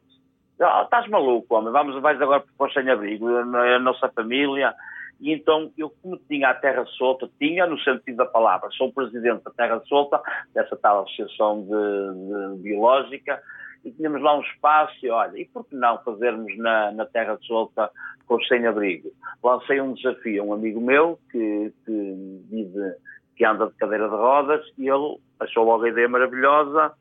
Oh, 0.60 0.82
estás 0.82 1.08
maluco, 1.08 1.54
homem, 1.54 1.72
vamos, 1.72 2.00
vais 2.02 2.20
agora 2.20 2.44
para 2.56 2.66
o 2.66 2.72
sem-abrigo, 2.72 3.26
a 3.28 3.78
nossa 3.78 4.08
família, 4.10 4.74
e 5.20 5.32
então 5.32 5.70
eu, 5.76 5.90
como 6.02 6.16
tinha 6.28 6.48
a 6.48 6.54
Terra 6.54 6.84
Solta, 6.96 7.28
tinha 7.38 7.66
no 7.66 7.78
sentido 7.80 8.16
da 8.16 8.26
palavra, 8.26 8.70
sou 8.72 8.92
presidente 8.92 9.44
da 9.44 9.50
Terra 9.50 9.80
Solta, 9.86 10.20
dessa 10.54 10.76
tal 10.76 11.04
associação 11.04 11.62
de, 11.62 12.56
de 12.56 12.62
biológica, 12.62 13.40
e 13.84 13.90
tínhamos 13.90 14.22
lá 14.22 14.36
um 14.36 14.42
espaço 14.42 14.94
e 15.04 15.10
olha, 15.10 15.38
e 15.38 15.46
por 15.46 15.66
que 15.66 15.76
não 15.76 16.02
fazermos 16.02 16.56
na, 16.58 16.92
na 16.92 17.06
Terra 17.06 17.38
Solta 17.42 17.90
com 18.26 18.36
os 18.36 18.48
sem-abrigo? 18.48 19.10
Lancei 19.42 19.80
um 19.80 19.92
desafio 19.94 20.42
a 20.42 20.46
um 20.46 20.54
amigo 20.54 20.80
meu 20.80 21.18
que, 21.30 21.72
que 21.84 22.42
vive, 22.50 22.94
que 23.36 23.44
anda 23.44 23.66
de 23.66 23.74
cadeira 23.74 24.08
de 24.08 24.14
rodas, 24.14 24.64
e 24.78 24.88
ele 24.88 25.18
achou 25.38 25.64
logo 25.64 25.84
a 25.84 25.88
ideia 25.88 26.08
maravilhosa, 26.08 26.92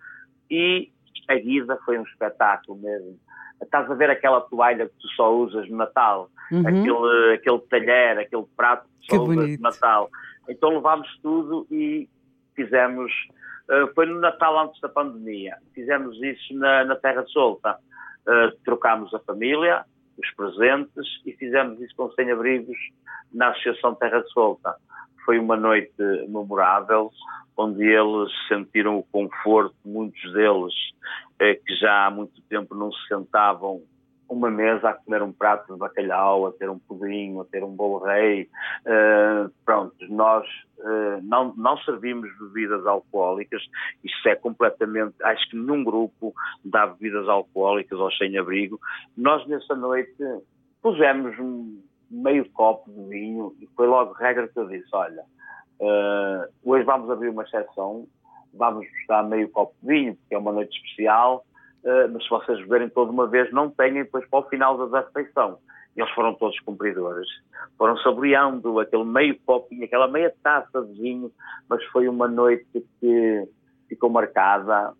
e 0.52 0.90
a 1.28 1.36
guisa 1.36 1.78
foi 1.86 1.98
um 1.98 2.04
espetáculo 2.04 2.78
mesmo 2.78 3.18
estás 3.64 3.90
a 3.90 3.94
ver 3.94 4.10
aquela 4.10 4.42
toalha 4.42 4.88
que 4.88 4.96
tu 5.00 5.08
só 5.10 5.34
usas 5.34 5.70
no 5.70 5.78
Natal, 5.78 6.30
uhum. 6.52 6.68
aquele, 6.68 7.34
aquele 7.36 7.60
talher, 7.70 8.20
aquele 8.20 8.46
prato 8.56 8.88
que 9.02 9.16
usas 9.16 9.58
no 9.58 9.62
Natal. 9.62 10.10
Então 10.48 10.70
levámos 10.70 11.08
tudo 11.22 11.68
e 11.72 12.10
fizemos, 12.56 13.12
uh, 13.70 13.94
foi 13.94 14.06
no 14.06 14.20
Natal 14.20 14.60
antes 14.60 14.80
da 14.82 14.90
pandemia, 14.90 15.58
fizemos 15.74 16.22
isso 16.22 16.54
na, 16.56 16.86
na 16.86 16.96
Terra 16.96 17.26
Solta. 17.28 17.78
Uh, 18.28 18.56
trocámos 18.64 19.14
a 19.14 19.20
família, 19.20 19.86
os 20.18 20.30
presentes 20.36 21.06
e 21.26 21.32
fizemos 21.34 21.80
isso 21.82 21.96
com 21.96 22.12
sem-abrigos 22.12 22.78
na 23.34 23.50
Associação 23.50 23.96
Terra 23.96 24.24
Solta. 24.34 24.76
Foi 25.26 25.40
uma 25.40 25.56
noite 25.56 25.94
memorável, 26.28 27.12
onde 27.56 27.84
eles 27.84 28.32
sentiram 28.48 28.98
o 28.98 29.04
conforto, 29.04 29.76
muitos 29.86 30.22
deles 30.34 30.74
eh, 31.40 31.56
que 31.56 31.76
já 31.76 32.06
há 32.06 32.12
muito 32.12 32.42
tempo 32.44 32.74
não 32.74 32.92
se 32.92 33.08
sentavam 33.08 33.82
uma 34.30 34.50
mesa 34.52 34.90
a 34.90 34.94
comer 34.94 35.22
um 35.22 35.32
prato 35.32 35.74
de 35.74 35.80
bacalhau, 35.80 36.48
a 36.48 36.52
ter 36.52 36.70
um 36.70 36.80
pudim, 36.80 37.40
a 37.40 37.46
ter 37.46 37.64
um 37.64 37.76
bolo 37.76 38.00
rei. 38.06 38.50
Uh, 38.86 39.52
pronto, 39.66 39.96
nós 40.10 40.48
uh, 40.80 41.22
não, 41.24 41.54
não 41.56 41.78
servimos 41.80 42.30
bebidas 42.40 42.86
alcoólicas, 42.86 43.62
isso 44.04 44.30
é 44.30 44.36
completamente, 44.36 45.16
acho 45.24 45.50
que 45.50 45.56
num 45.58 45.84
grupo 45.84 46.34
dá 46.64 46.88
bebidas 46.88 47.28
alcoólicas 47.28 48.00
aos 48.00 48.18
sem-abrigo. 48.18 48.80
Nós 49.18 49.46
nessa 49.48 49.76
noite 49.76 50.16
pusemos 50.82 51.36
meio 52.10 52.50
copo 52.52 52.90
de 52.92 53.10
vinho 53.10 53.56
e 53.60 53.68
foi 53.76 53.88
logo 53.88 54.14
regra 54.14 54.48
que 54.48 54.58
eu 54.58 54.68
disse, 54.68 54.88
olha, 54.94 55.24
Uh, 55.80 56.44
hoje 56.66 56.84
vamos 56.84 57.10
abrir 57.10 57.30
uma 57.30 57.44
exceção, 57.44 58.06
vamos 58.54 58.86
buscar 58.92 59.24
meio 59.24 59.50
copo 59.50 59.74
de 59.82 59.88
vinho, 59.88 60.16
porque 60.16 60.36
é 60.36 60.38
uma 60.38 60.52
noite 60.52 60.76
especial, 60.76 61.46
uh, 61.84 62.12
mas 62.12 62.24
se 62.24 62.30
vocês 62.30 62.60
beberem 62.62 62.90
toda 62.90 63.12
uma 63.12 63.28
vez, 63.28 63.52
não 63.52 63.70
tenham 63.70 64.04
depois 64.04 64.28
para 64.30 64.40
o 64.40 64.50
final 64.50 64.90
da 64.90 65.02
refeição. 65.02 65.60
Eles 65.96 66.12
foram 66.12 66.34
todos 66.36 66.60
cumpridores, 66.62 67.28
foram 67.78 67.98
saboreando 67.98 68.80
aquele 68.80 69.04
meio 69.04 69.38
copinho, 69.46 69.84
aquela 69.84 70.08
meia 70.08 70.34
taça 70.42 70.82
de 70.82 70.94
vinho, 71.02 71.32
mas 71.70 71.84
foi 71.86 72.08
uma 72.08 72.28
noite 72.28 72.66
que 73.00 73.48
ficou 73.88 74.10
marcada. 74.10 74.94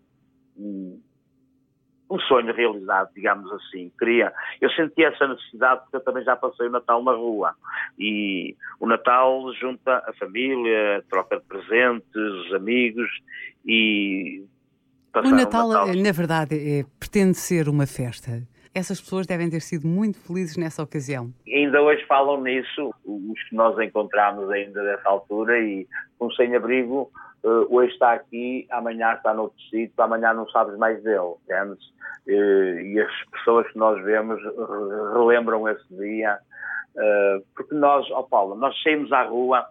Um 0.58 2.18
sonho 2.26 2.52
realizado, 2.52 3.08
digamos 3.14 3.50
assim. 3.52 3.90
Queria, 3.98 4.32
eu 4.60 4.68
senti 4.70 5.04
essa 5.04 5.28
necessidade 5.28 5.82
porque 5.82 5.96
eu 5.96 6.04
também 6.04 6.24
já 6.24 6.36
passei 6.36 6.66
o 6.66 6.70
Natal 6.70 7.02
na 7.04 7.12
rua 7.12 7.54
e 7.98 8.56
o 8.80 8.86
Natal 8.86 9.54
junta 9.54 10.02
a 10.06 10.12
família, 10.14 11.04
troca 11.08 11.38
de 11.38 11.44
presentes, 11.44 12.16
os 12.16 12.52
amigos 12.52 13.08
e 13.64 14.44
o 15.14 15.30
Natal, 15.30 15.66
o 15.66 15.72
Natal, 15.72 15.94
na 15.94 16.12
verdade, 16.12 16.54
é, 16.54 16.84
pretende 16.98 17.36
ser 17.36 17.68
uma 17.68 17.86
festa. 17.86 18.42
Essas 18.72 19.00
pessoas 19.00 19.26
devem 19.26 19.50
ter 19.50 19.60
sido 19.60 19.86
muito 19.86 20.18
felizes 20.18 20.56
nessa 20.56 20.82
ocasião. 20.82 21.32
Ainda 21.46 21.82
hoje 21.82 22.04
falam 22.06 22.40
nisso, 22.40 22.94
os 23.04 23.42
que 23.48 23.54
nós 23.54 23.76
encontramos 23.80 24.48
ainda 24.50 24.82
dessa 24.84 25.08
altura 25.08 25.58
e 25.58 25.88
com 26.18 26.30
sem-abrigo 26.32 27.10
uh, 27.44 27.74
hoje 27.74 27.92
está 27.92 28.12
aqui, 28.12 28.66
amanhã 28.70 29.14
está 29.14 29.34
noutro 29.34 29.60
sítio, 29.62 29.92
amanhã 29.98 30.32
não 30.32 30.48
sabes 30.50 30.76
mais 30.78 31.02
dele, 31.02 31.34
entendes? 31.44 31.84
Uh, 32.28 32.80
e 32.80 33.00
as 33.00 33.30
pessoas 33.32 33.66
que 33.72 33.78
nós 33.78 34.02
vemos 34.04 34.40
relembram 35.14 35.68
esse 35.68 35.84
dia, 35.90 36.38
uh, 36.94 37.44
porque 37.56 37.74
nós, 37.74 38.08
ó 38.12 38.20
oh 38.20 38.24
Paulo, 38.24 38.54
nós 38.54 38.80
saímos 38.82 39.12
à 39.12 39.24
rua 39.24 39.66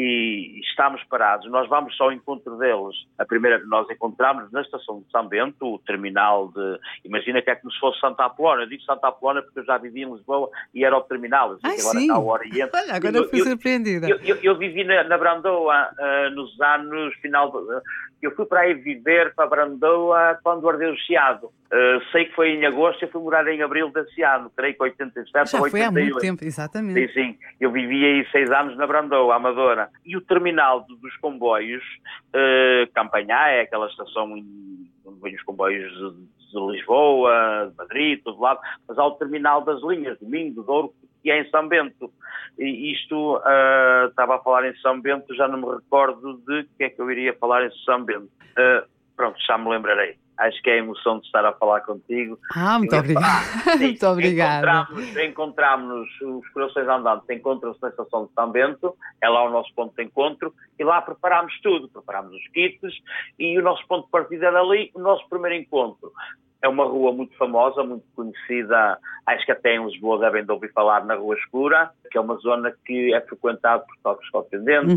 e 0.00 0.60
estamos 0.60 1.02
parados. 1.10 1.50
Nós 1.50 1.68
vamos 1.68 1.96
só 1.96 2.04
ao 2.04 2.12
encontro 2.12 2.56
deles. 2.56 2.94
A 3.18 3.24
primeira 3.24 3.58
que 3.58 3.66
nós 3.66 3.90
encontramos 3.90 4.48
na 4.52 4.60
estação 4.60 5.00
de 5.00 5.10
São 5.10 5.26
Bento, 5.26 5.74
o 5.74 5.78
terminal 5.80 6.52
de. 6.54 6.78
Imagina 7.04 7.42
que 7.42 7.50
é 7.50 7.56
como 7.56 7.72
se 7.72 7.80
fosse 7.80 7.98
Santa 7.98 8.26
Apolónia. 8.26 8.62
Eu 8.62 8.68
digo 8.68 8.82
Santa 8.84 9.08
Apolónia 9.08 9.42
porque 9.42 9.58
eu 9.58 9.64
já 9.64 9.76
vivi 9.76 10.02
em 10.02 10.12
Lisboa 10.12 10.48
e 10.72 10.84
era 10.84 10.96
o 10.96 11.00
terminal. 11.00 11.58
Ai, 11.64 11.80
agora 11.80 11.98
sim. 11.98 12.02
está 12.02 12.18
Oriente. 12.20 12.70
Olha, 12.72 12.94
agora 12.94 13.16
eu, 13.16 13.28
fui 13.28 13.40
surpreendida. 13.40 14.08
Eu, 14.08 14.18
eu, 14.18 14.36
eu, 14.40 14.56
vivi 14.56 14.84
na, 14.84 15.02
na 15.02 15.18
Brandoa 15.18 15.90
uh, 15.90 16.30
nos 16.30 16.60
anos 16.60 17.12
final. 17.16 17.48
Uh, 17.48 17.82
eu 18.22 18.30
fui 18.36 18.46
para 18.46 18.60
aí 18.60 18.74
viver 18.74 19.34
para 19.34 19.48
Brandoa 19.48 20.38
quando 20.44 20.68
ardeu 20.68 20.92
o 20.92 20.96
Chiado. 20.96 21.50
Uh, 21.70 22.02
sei 22.10 22.24
que 22.24 22.34
foi 22.34 22.52
em 22.52 22.64
agosto, 22.64 23.02
eu 23.02 23.10
fui 23.10 23.20
morar 23.20 23.46
em 23.46 23.60
abril 23.60 23.90
desse 23.90 24.22
ano, 24.22 24.50
creio 24.56 24.74
que 24.74 24.82
87 24.82 25.50
Já 25.50 25.58
ou 25.58 25.64
88. 25.64 25.70
foi 25.70 25.82
há 25.82 25.90
muito 25.90 26.18
tempo, 26.18 26.44
exatamente. 26.44 27.08
Sim, 27.08 27.12
sim. 27.12 27.38
Eu 27.60 27.70
vivi 27.70 28.06
aí 28.06 28.26
seis 28.30 28.50
anos 28.50 28.74
na 28.78 28.86
Brandoa, 28.86 29.34
Amadora. 29.34 29.90
E 30.04 30.16
o 30.16 30.20
terminal 30.22 30.86
dos 30.88 31.16
comboios, 31.18 31.84
uh, 32.28 32.90
Campanhá, 32.94 33.50
é 33.50 33.60
aquela 33.60 33.86
estação 33.86 34.32
onde 34.32 35.20
vêm 35.20 35.34
os 35.34 35.42
comboios 35.42 35.92
de, 35.92 36.10
de, 36.52 36.72
Lisboa, 36.72 37.68
de 37.70 37.76
Madrid, 37.76 38.22
todo 38.24 38.40
lado, 38.40 38.60
mas 38.88 38.98
há 38.98 39.04
o 39.04 39.16
terminal 39.16 39.62
das 39.62 39.82
linhas, 39.82 40.18
Domingo, 40.18 40.62
Douro, 40.62 40.94
que 41.22 41.30
é 41.30 41.42
em 41.42 41.50
São 41.50 41.68
Bento. 41.68 42.10
E 42.58 42.92
isto, 42.92 43.36
uh, 43.36 44.08
estava 44.08 44.36
a 44.36 44.38
falar 44.38 44.66
em 44.66 44.76
São 44.78 44.98
Bento, 44.98 45.34
já 45.34 45.46
não 45.46 45.58
me 45.58 45.76
recordo 45.76 46.40
de 46.46 46.64
que 46.78 46.84
é 46.84 46.88
que 46.88 46.98
eu 46.98 47.10
iria 47.10 47.34
falar 47.34 47.66
em 47.66 47.70
São 47.84 48.02
Bento. 48.02 48.30
Uh, 48.56 48.97
pronto, 49.18 49.36
já 49.44 49.58
me 49.58 49.68
lembrarei. 49.68 50.16
Acho 50.38 50.62
que 50.62 50.70
é 50.70 50.74
a 50.74 50.76
emoção 50.76 51.18
de 51.18 51.26
estar 51.26 51.44
a 51.44 51.52
falar 51.52 51.80
contigo. 51.80 52.38
Ah, 52.54 52.78
muito 52.78 52.94
obrigado. 52.94 53.24
Ah, 53.66 53.74
muito 53.76 54.06
obrigada. 54.06 54.88
Encontramos, 55.26 56.08
os 56.20 56.48
corações 56.50 56.86
andantes, 56.86 57.28
encontram-se 57.28 57.82
na 57.82 57.88
estação 57.88 58.26
de 58.26 58.32
São 58.32 58.48
Bento, 58.48 58.96
é 59.20 59.28
lá 59.28 59.44
o 59.44 59.50
nosso 59.50 59.74
ponto 59.74 59.94
de 59.96 60.04
encontro, 60.04 60.54
e 60.78 60.84
lá 60.84 61.02
preparámos 61.02 61.52
tudo, 61.60 61.88
preparámos 61.88 62.32
os 62.32 62.48
kits, 62.52 62.94
e 63.36 63.58
o 63.58 63.62
nosso 63.62 63.84
ponto 63.88 64.04
de 64.04 64.12
partida 64.12 64.46
era 64.46 64.60
ali, 64.60 64.92
o 64.94 65.00
nosso 65.00 65.28
primeiro 65.28 65.56
encontro. 65.56 66.12
É 66.62 66.68
uma 66.68 66.84
rua 66.84 67.12
muito 67.12 67.36
famosa, 67.36 67.84
muito 67.84 68.04
conhecida, 68.16 68.98
acho 69.26 69.46
que 69.46 69.52
até 69.52 69.76
em 69.76 69.84
Lisboa 69.84 70.18
devem 70.18 70.44
de 70.44 70.50
ouvir 70.50 70.72
falar 70.72 71.04
na 71.04 71.14
Rua 71.14 71.36
Escura, 71.36 71.90
que 72.10 72.18
é 72.18 72.20
uma 72.20 72.36
zona 72.36 72.74
que 72.84 73.14
é 73.14 73.20
frequentada 73.20 73.84
por 73.84 73.96
todos 74.02 74.24
os 74.24 74.30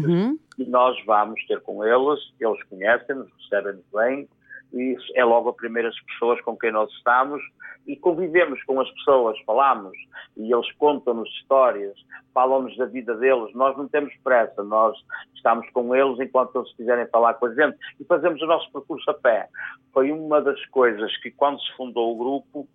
uhum. 0.04 0.40
e 0.58 0.66
nós 0.66 0.98
vamos 1.06 1.46
ter 1.46 1.60
com 1.62 1.86
eles, 1.86 2.20
eles 2.40 2.64
conhecem-nos, 2.64 3.30
recebem-nos 3.38 3.86
bem, 3.94 4.28
e 4.74 4.96
é 5.16 5.24
logo 5.24 5.50
as 5.50 5.56
primeiras 5.56 5.96
pessoas 6.06 6.40
com 6.42 6.58
quem 6.58 6.72
nós 6.72 6.90
estamos 6.92 7.42
e 7.88 7.96
convivemos 7.96 8.62
com 8.64 8.80
as 8.80 8.90
pessoas, 8.92 9.38
falamos 9.46 9.98
e 10.38 10.54
eles 10.54 10.72
contam-nos 10.74 11.30
histórias, 11.30 11.98
falam-nos 12.34 12.76
da 12.78 12.86
vida 12.86 13.16
deles. 13.16 13.54
Nós 13.54 13.76
não 13.78 13.88
temos 13.88 14.14
pressa, 14.24 14.64
nós 14.64 14.96
estamos 15.36 15.70
com 15.72 15.96
eles 15.96 16.20
enquanto 16.20 16.58
eles 16.58 16.74
quiserem 16.76 17.08
falar 17.08 17.34
com 17.36 17.48
a 17.48 17.54
gente 17.54 17.78
e 18.00 18.04
fazemos 18.06 18.42
o 18.42 18.46
nosso 18.46 18.72
percurso 18.72 19.10
a 19.10 19.14
pé. 19.14 19.48
Foi 19.94 20.12
uma 20.12 20.42
das 20.42 20.64
coisas 20.68 21.16
que, 21.18 21.32
quando 21.32 21.60
se 21.60 21.76
fundou 21.76 22.14
o 22.14 22.18
grupo, 22.18 22.68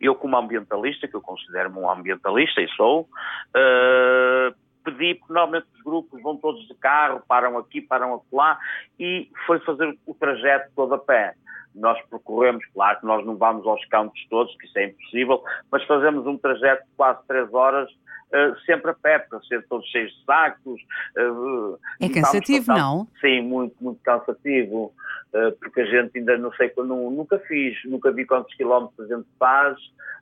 eu, 0.00 0.14
como 0.14 0.36
ambientalista, 0.36 1.08
que 1.08 1.14
eu 1.14 1.20
considero-me 1.20 1.78
um 1.78 1.90
ambientalista 1.90 2.60
e 2.60 2.68
sou, 2.70 3.02
uh, 3.02 4.54
pedi, 4.82 5.14
porque 5.14 5.32
normalmente 5.32 5.66
os 5.74 5.82
grupos 5.82 6.22
vão 6.22 6.36
todos 6.36 6.66
de 6.66 6.74
carro, 6.74 7.22
param 7.26 7.58
aqui, 7.58 7.80
param 7.80 8.22
lá, 8.32 8.58
e 8.98 9.30
foi 9.46 9.58
fazer 9.60 9.96
o 10.06 10.14
trajeto 10.14 10.70
todo 10.74 10.94
a 10.94 10.98
pé. 10.98 11.34
Nós 11.74 11.98
percorremos, 12.10 12.64
claro 12.74 13.00
que 13.00 13.06
nós 13.06 13.24
não 13.24 13.36
vamos 13.36 13.66
aos 13.66 13.84
campos 13.86 14.20
todos, 14.28 14.54
que 14.56 14.66
isso 14.66 14.78
é 14.78 14.86
impossível, 14.86 15.42
mas 15.70 15.82
fazemos 15.84 16.26
um 16.26 16.36
trajeto 16.36 16.84
de 16.84 16.90
quase 16.96 17.26
três 17.26 17.52
horas, 17.52 17.90
uh, 17.90 18.58
sempre 18.66 18.90
a 18.90 18.94
pé, 18.94 19.18
para 19.20 19.40
ser 19.42 19.66
todos 19.68 19.88
cheios 19.88 20.12
de 20.12 20.24
sacos. 20.24 20.80
Uh, 21.16 21.78
é 21.98 22.08
cansativo, 22.10 22.72
não? 22.72 23.08
Sim, 23.20 23.42
muito, 23.42 23.74
muito 23.80 24.02
cansativo, 24.02 24.92
uh, 25.32 25.52
porque 25.58 25.80
a 25.80 25.86
gente 25.86 26.18
ainda 26.18 26.36
não 26.36 26.52
sei, 26.52 26.70
nunca 26.76 27.38
fiz, 27.38 27.78
nunca 27.86 28.12
vi 28.12 28.26
quantos 28.26 28.54
quilómetros 28.54 29.10
a 29.10 29.16
gente 29.16 29.28
faz, 29.38 29.78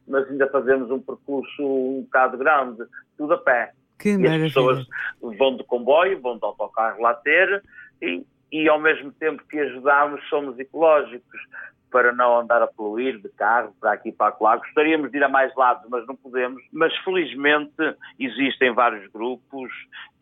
mas 0.07 0.29
ainda 0.29 0.49
fazemos 0.49 0.91
um 0.91 1.01
percurso 1.01 1.63
um 1.63 2.03
bocado 2.03 2.39
grande, 2.39 2.85
tudo 3.17 3.35
a 3.35 3.39
pé. 3.39 3.73
Que 4.01 4.17
e 4.17 4.27
as 4.27 4.43
pessoas 4.43 4.87
vão 5.21 5.57
de 5.57 5.65
comboio, 5.65 6.21
vão 6.21 6.39
de 6.39 6.45
autocarro 6.45 7.03
lá 7.03 7.15
ter 7.15 7.63
e, 8.01 8.25
e 8.51 8.69
ao 8.69 8.81
mesmo 8.81 9.13
tempo 9.13 9.43
que 9.49 9.59
ajudamos 9.59 10.27
somos 10.29 10.59
ecológicos 10.59 11.41
para 11.91 12.13
não 12.13 12.39
andar 12.39 12.63
a 12.63 12.67
poluir 12.67 13.19
de 13.21 13.29
carro 13.31 13.75
para 13.81 13.93
aqui 13.93 14.11
e 14.11 14.13
para 14.13 14.35
lá. 14.41 14.57
Gostaríamos 14.57 15.11
de 15.11 15.19
ir 15.19 15.25
a 15.25 15.29
mais 15.29 15.55
lados, 15.55 15.85
mas 15.91 16.07
não 16.07 16.17
podemos. 16.17 16.63
Mas 16.73 16.97
felizmente 16.99 17.75
existem 18.19 18.73
vários 18.73 19.11
grupos, 19.13 19.71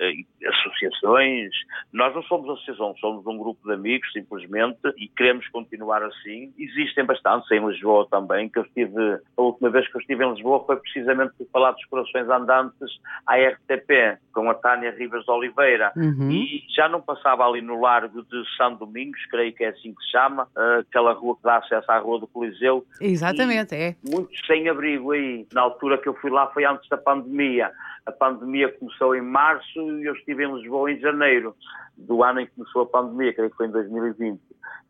eh, 0.00 0.12
associações. 0.46 1.50
Nós 1.92 2.14
não 2.14 2.22
somos 2.22 2.48
associação, 2.50 2.94
somos 3.00 3.26
um 3.26 3.36
grupo 3.36 3.66
de 3.66 3.74
amigos, 3.74 4.10
simplesmente, 4.12 4.78
e 4.96 5.08
queremos 5.08 5.46
continuar 5.48 6.02
assim. 6.02 6.52
Existem 6.58 7.04
bastantes 7.04 7.50
em 7.50 7.66
Lisboa 7.66 8.06
também, 8.10 8.48
que 8.48 8.58
eu 8.58 8.62
estive, 8.62 9.20
a 9.36 9.42
última 9.42 9.70
vez 9.70 9.88
que 9.88 9.96
eu 9.96 10.00
estive 10.00 10.24
em 10.24 10.32
Lisboa 10.32 10.64
foi 10.64 10.76
precisamente 10.76 11.34
por 11.36 11.46
falar 11.50 11.72
dos 11.72 11.84
corações 11.86 12.28
andantes 12.28 13.00
à 13.26 13.36
RTP, 13.36 14.18
com 14.32 14.48
a 14.50 14.54
Tânia 14.54 14.90
Rivas 14.92 15.24
de 15.24 15.30
Oliveira. 15.30 15.92
Uhum. 15.96 16.30
E 16.30 16.64
já 16.74 16.88
não 16.88 17.00
passava 17.00 17.46
ali 17.46 17.60
no 17.60 17.80
Largo 17.80 18.22
de 18.22 18.56
São 18.56 18.74
Domingos, 18.74 19.24
creio 19.26 19.52
que 19.52 19.64
é 19.64 19.68
assim 19.68 19.92
que 19.94 20.02
se 20.04 20.12
chama, 20.12 20.46
eh, 20.56 20.84
aquela 20.88 21.12
rua 21.12 21.36
que 21.36 21.42
dá 21.42 21.57
acesso 21.58 21.90
à 21.90 21.98
Rua 21.98 22.20
do 22.20 22.26
Coliseu. 22.26 22.84
Exatamente, 23.00 23.74
é. 23.74 23.96
Muitos 24.08 24.38
sem 24.46 24.68
abrigo 24.68 25.12
aí. 25.12 25.46
Na 25.52 25.62
altura 25.62 25.98
que 25.98 26.08
eu 26.08 26.14
fui 26.14 26.30
lá 26.30 26.48
foi 26.48 26.64
antes 26.64 26.88
da 26.88 26.96
pandemia. 26.96 27.70
A 28.06 28.12
pandemia 28.12 28.72
começou 28.72 29.14
em 29.14 29.22
março 29.22 29.78
e 29.78 30.06
eu 30.06 30.14
estive 30.14 30.44
em 30.44 30.54
Lisboa 30.54 30.90
em 30.90 30.98
janeiro 30.98 31.54
do 31.96 32.22
ano 32.22 32.40
em 32.40 32.46
que 32.46 32.52
começou 32.54 32.82
a 32.82 32.86
pandemia, 32.86 33.34
creio 33.34 33.50
que 33.50 33.56
foi 33.56 33.66
em 33.66 33.70
2020. 33.70 34.40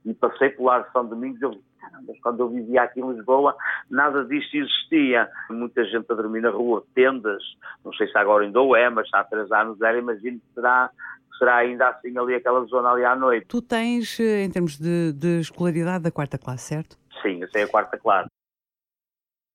E 0.05 0.15
passei 0.15 0.51
por 0.51 0.65
lá 0.65 0.81
de 0.81 0.93
São 0.93 1.07
Domingos 1.07 1.41
eu 1.43 1.53
caramba, 1.99 2.13
quando 2.23 2.41
eu 2.41 2.49
vivia 2.49 2.83
aqui 2.83 3.01
em 3.01 3.13
Lisboa, 3.13 3.57
nada 3.91 4.25
disto 4.25 4.57
existia. 4.57 5.29
Muita 5.51 5.85
gente 5.85 6.07
a 6.11 6.15
dormir 6.15 6.41
na 6.41 6.51
rua, 6.51 6.85
tendas, 6.95 7.43
não 7.85 7.93
sei 7.93 8.07
se 8.09 8.19
agora 8.19 8.45
ainda 8.45 8.61
o 8.61 8.77
é, 8.77 8.89
mas 8.91 9.09
há 9.13 9.25
três 9.25 9.51
anos 9.51 9.81
era, 9.81 9.99
imagino 9.99 10.39
que 10.39 10.55
será 10.55 10.91
será 11.39 11.57
ainda 11.57 11.89
assim 11.89 12.17
ali 12.19 12.35
aquela 12.35 12.65
zona 12.65 12.91
ali 12.91 13.05
à 13.05 13.15
noite. 13.15 13.47
Tu 13.47 13.63
tens, 13.63 14.19
eh, 14.21 14.45
em 14.45 14.51
termos 14.51 14.79
de, 14.79 15.13
de 15.13 15.41
escolaridade, 15.41 16.05
da 16.05 16.11
quarta 16.11 16.37
classe, 16.37 16.69
certo? 16.69 16.99
Sim, 17.23 17.41
eu 17.41 17.49
sei 17.49 17.63
a 17.63 17.69
quarta 17.69 17.97
classe. 17.97 18.29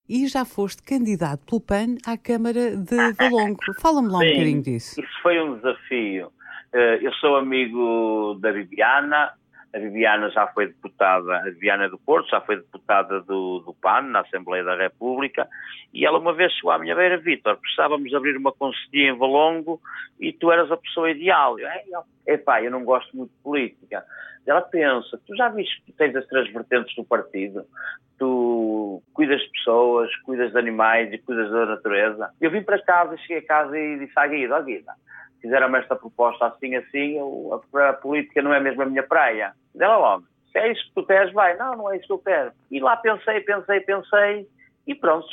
E 0.08 0.28
já 0.28 0.44
foste 0.44 0.82
candidato 0.84 1.46
pelo 1.46 1.62
PAN 1.62 1.96
à 2.06 2.18
Câmara 2.18 2.76
de 2.76 3.14
Valongo. 3.14 3.60
Fala-me 3.80 4.10
lá 4.10 4.20
Sim, 4.20 4.26
um 4.26 4.32
bocadinho 4.32 4.62
disso. 4.62 5.00
Isso 5.00 5.22
foi 5.22 5.42
um 5.42 5.56
desafio. 5.56 6.32
Eh, 6.74 7.00
eu 7.02 7.14
sou 7.14 7.36
amigo 7.36 8.38
da 8.42 8.52
Bibiana, 8.52 9.34
a 9.74 9.80
Viviana 9.80 10.30
já 10.30 10.46
foi 10.48 10.68
deputada, 10.68 11.38
a 11.38 11.44
Viviana 11.46 11.90
do 11.90 11.98
Porto 11.98 12.30
já 12.30 12.40
foi 12.42 12.58
deputada 12.58 13.22
do, 13.22 13.60
do 13.60 13.74
PAN, 13.74 14.04
na 14.04 14.20
Assembleia 14.20 14.64
da 14.64 14.76
República, 14.76 15.48
e 15.92 16.06
ela 16.06 16.20
uma 16.20 16.34
vez 16.34 16.54
chegou 16.54 16.72
à 16.72 16.78
minha 16.78 16.96
beira, 16.96 17.18
Vítor, 17.18 17.58
precisávamos 17.58 18.14
abrir 18.14 18.38
uma 18.38 18.52
conselhia 18.52 19.10
em 19.10 19.18
Valongo 19.18 19.82
e 20.20 20.32
tu 20.32 20.52
eras 20.52 20.72
a 20.72 20.78
pessoa 20.78 21.10
ideal. 21.10 21.58
Eu, 21.60 21.68
epá, 22.28 22.62
eu 22.62 22.70
não 22.70 22.84
gosto 22.84 23.16
muito 23.18 23.32
de 23.32 23.42
política. 23.42 24.06
Ela 24.46 24.62
pensa, 24.62 25.20
tu 25.26 25.36
já 25.36 25.50
viste 25.50 25.82
que 25.84 25.92
tens 25.94 26.16
as 26.16 26.28
três 26.28 26.52
vertentes 26.52 26.94
do 26.96 27.04
partido? 27.04 27.66
Tu 28.20 29.02
cuidas 29.14 29.42
de 29.42 29.50
pessoas, 29.52 30.16
cuidas 30.18 30.52
de 30.52 30.60
animais 30.60 31.12
e 31.12 31.18
cuidas 31.18 31.50
da 31.50 31.66
natureza. 31.66 32.30
Eu 32.40 32.52
vim 32.52 32.62
para 32.62 32.82
casa, 32.84 33.18
cheguei 33.18 33.38
a 33.38 33.48
casa 33.48 33.78
e 33.78 34.00
disse 34.00 34.14
à 34.18 34.28
Guida, 34.28 34.56
ó 34.56 34.60
oh, 34.60 34.64
Guida, 34.64 34.94
fizeram-me 35.44 35.78
esta 35.78 35.94
proposta 35.94 36.46
assim, 36.46 36.74
assim, 36.76 37.18
a, 37.20 37.90
a, 37.90 37.94
política 37.94 38.42
não 38.42 38.54
é 38.54 38.62
mesmo 38.62 38.82
a 38.82 38.86
minha 38.86 39.04
praia. 39.04 39.54
Dela 39.76 39.98
logo, 39.98 40.24
se 40.50 40.58
é 40.58 40.72
isso 40.72 40.86
que 40.86 40.96
tu 40.96 41.06
queres, 41.06 41.34
vai. 41.34 41.58
Não, 41.58 41.76
não 41.76 41.92
é 41.92 41.98
isso 41.98 42.08
que 42.08 42.14
eu 42.14 42.20
quero. 42.20 42.54
E 42.72 42.80
lá 42.80 42.96
pensei, 42.96 43.42
pensei, 43.42 43.82
pensei, 43.82 44.48
e 44.88 44.96
pronto, 44.96 45.28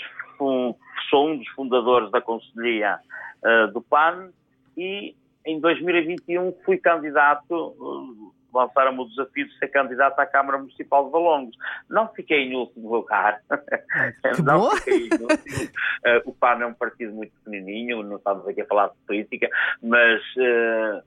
sou 1.08 1.28
um 1.28 1.38
dos 1.38 1.48
fundadores 1.50 2.10
da 2.10 2.20
Conselhia 2.20 2.98
uh, 3.44 3.72
do 3.72 3.80
PAN, 3.80 4.30
e 4.76 5.14
em 5.46 5.60
2021 5.60 6.56
fui 6.64 6.76
candidato 6.76 7.54
uh, 7.54 8.34
lançaram-me 8.52 9.00
o 9.00 9.08
desafio 9.08 9.46
de 9.46 9.58
ser 9.58 9.68
candidato 9.68 10.18
à 10.18 10.26
Câmara 10.26 10.58
Municipal 10.58 11.06
de 11.06 11.12
Valongos. 11.12 11.56
Não 11.88 12.08
fiquei 12.08 12.44
em 12.44 12.56
último 12.56 12.90
lugar. 12.90 13.40
não 14.44 14.70
fiquei 14.76 15.08
em 15.08 15.12
último. 15.12 15.64
Uh, 16.06 16.30
o 16.30 16.34
PAN 16.34 16.62
é 16.62 16.66
um 16.66 16.74
partido 16.74 17.12
muito 17.12 17.32
pequenininho, 17.44 18.02
não 18.02 18.16
estamos 18.16 18.46
aqui 18.46 18.62
a 18.62 18.66
falar 18.66 18.88
de 18.88 18.94
política, 19.06 19.48
mas 19.82 20.20
uh, 20.36 21.02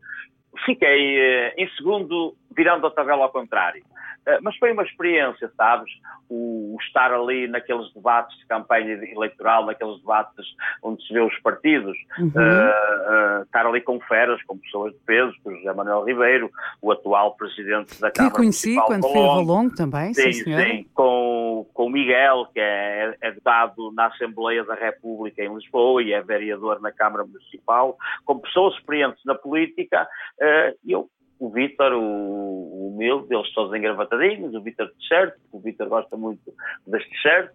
fiquei 0.65 1.17
uh, 1.19 1.53
em 1.57 1.69
segundo, 1.77 2.35
virando 2.55 2.87
a 2.87 2.91
tabela 2.91 3.23
ao 3.23 3.31
contrário. 3.31 3.83
Uh, 4.27 4.39
mas 4.41 4.55
foi 4.57 4.71
uma 4.71 4.83
experiência, 4.83 5.51
sabes? 5.57 5.91
O, 6.29 6.75
o, 6.75 6.77
estar 6.81 7.13
ali 7.13 7.47
naqueles 7.47 7.91
debates 7.93 8.37
de 8.37 8.45
campanha 8.45 8.93
eleitoral, 8.93 9.65
naqueles 9.65 9.99
debates 9.99 10.45
onde 10.81 11.05
se 11.05 11.13
vê 11.13 11.19
os 11.19 11.37
partidos, 11.39 11.97
uhum. 12.17 12.27
uh, 12.27 13.43
estar 13.43 13.65
ali 13.65 13.81
com 13.81 13.99
feras, 14.01 14.41
com 14.43 14.57
pessoas 14.57 14.93
de 14.93 14.99
peso, 14.99 15.33
com 15.43 15.55
José 15.55 15.73
Manuel 15.73 16.03
Ribeiro, 16.03 16.51
o 16.81 16.91
atual 16.91 17.35
presidente 17.35 17.99
da 17.99 18.09
que 18.09 18.17
Câmara 18.17 18.31
Que 18.33 18.37
conheci 18.37 18.75
quando 18.85 19.03
fui 19.03 19.19
a 19.19 19.35
Valongo 19.35 19.75
também, 19.75 20.13
sim, 20.13 20.31
sim, 20.31 20.43
sim 20.43 20.85
com, 20.93 21.67
com 21.73 21.85
o 21.85 21.89
Miguel, 21.89 22.47
que 22.53 22.59
é, 22.59 23.15
é 23.21 23.31
deputado 23.31 23.91
na 23.93 24.07
Assembleia 24.07 24.63
da 24.63 24.75
República 24.75 25.43
em 25.43 25.53
Lisboa 25.53 26.01
e 26.01 26.13
é 26.13 26.21
vereador 26.21 26.81
na 26.81 26.91
Câmara 26.91 27.25
Municipal, 27.25 27.97
com 28.25 28.39
pessoas 28.39 28.75
experientes 28.75 29.23
na 29.25 29.35
política, 29.35 30.07
uh, 30.41 30.77
eu 30.85 31.09
o 31.43 31.49
Vítor, 31.49 31.91
o, 31.91 31.99
o 31.99 32.95
humilde, 32.95 33.35
eles 33.35 33.51
todos 33.53 33.75
engravatadinhos, 33.75 34.55
o 34.55 34.61
Vítor 34.61 34.87
de 34.87 34.93
t-shirt, 34.93 35.33
o 35.51 35.59
Vítor 35.59 35.89
gosta 35.89 36.15
muito 36.15 36.53
das 36.87 37.03
t-shirts. 37.03 37.53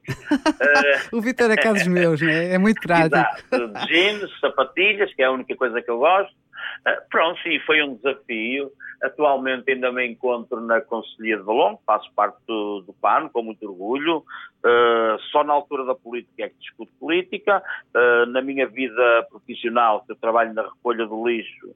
o 1.11 1.22
Vítor 1.22 1.51
é 1.51 1.57
casos 1.57 1.87
meus, 1.87 2.20
né? 2.20 2.53
é 2.53 2.59
muito. 2.59 2.79
Exato, 2.85 3.44
jeans, 3.87 4.40
sapatilhas, 4.40 5.12
que 5.14 5.22
é 5.22 5.24
a 5.24 5.31
única 5.31 5.57
coisa 5.57 5.81
que 5.81 5.90
eu 5.90 5.98
gosto. 5.98 6.35
Uh, 6.87 7.01
pronto, 7.11 7.40
sim, 7.42 7.59
foi 7.61 7.83
um 7.83 7.94
desafio. 7.94 8.70
Atualmente 9.03 9.70
ainda 9.70 9.90
me 9.90 10.07
encontro 10.07 10.61
na 10.61 10.83
Conselhia 10.83 11.38
de 11.38 11.42
Valongo, 11.42 11.81
faço 11.87 12.12
parte 12.14 12.37
do, 12.46 12.83
do 12.83 12.92
PAN, 12.92 13.31
com 13.33 13.42
muito 13.42 13.64
orgulho. 13.66 14.18
Uh, 14.18 15.18
só 15.33 15.42
na 15.42 15.55
altura 15.55 15.87
da 15.87 15.94
política 15.94 16.44
é 16.44 16.48
que 16.51 16.59
discuto 16.59 16.92
política. 17.01 17.62
Uh, 17.94 18.27
na 18.27 18.42
minha 18.42 18.66
vida 18.66 19.27
profissional, 19.31 20.05
que 20.05 20.12
eu 20.12 20.16
trabalho 20.16 20.53
na 20.53 20.62
recolha 20.62 21.07
do 21.07 21.27
lixo, 21.27 21.74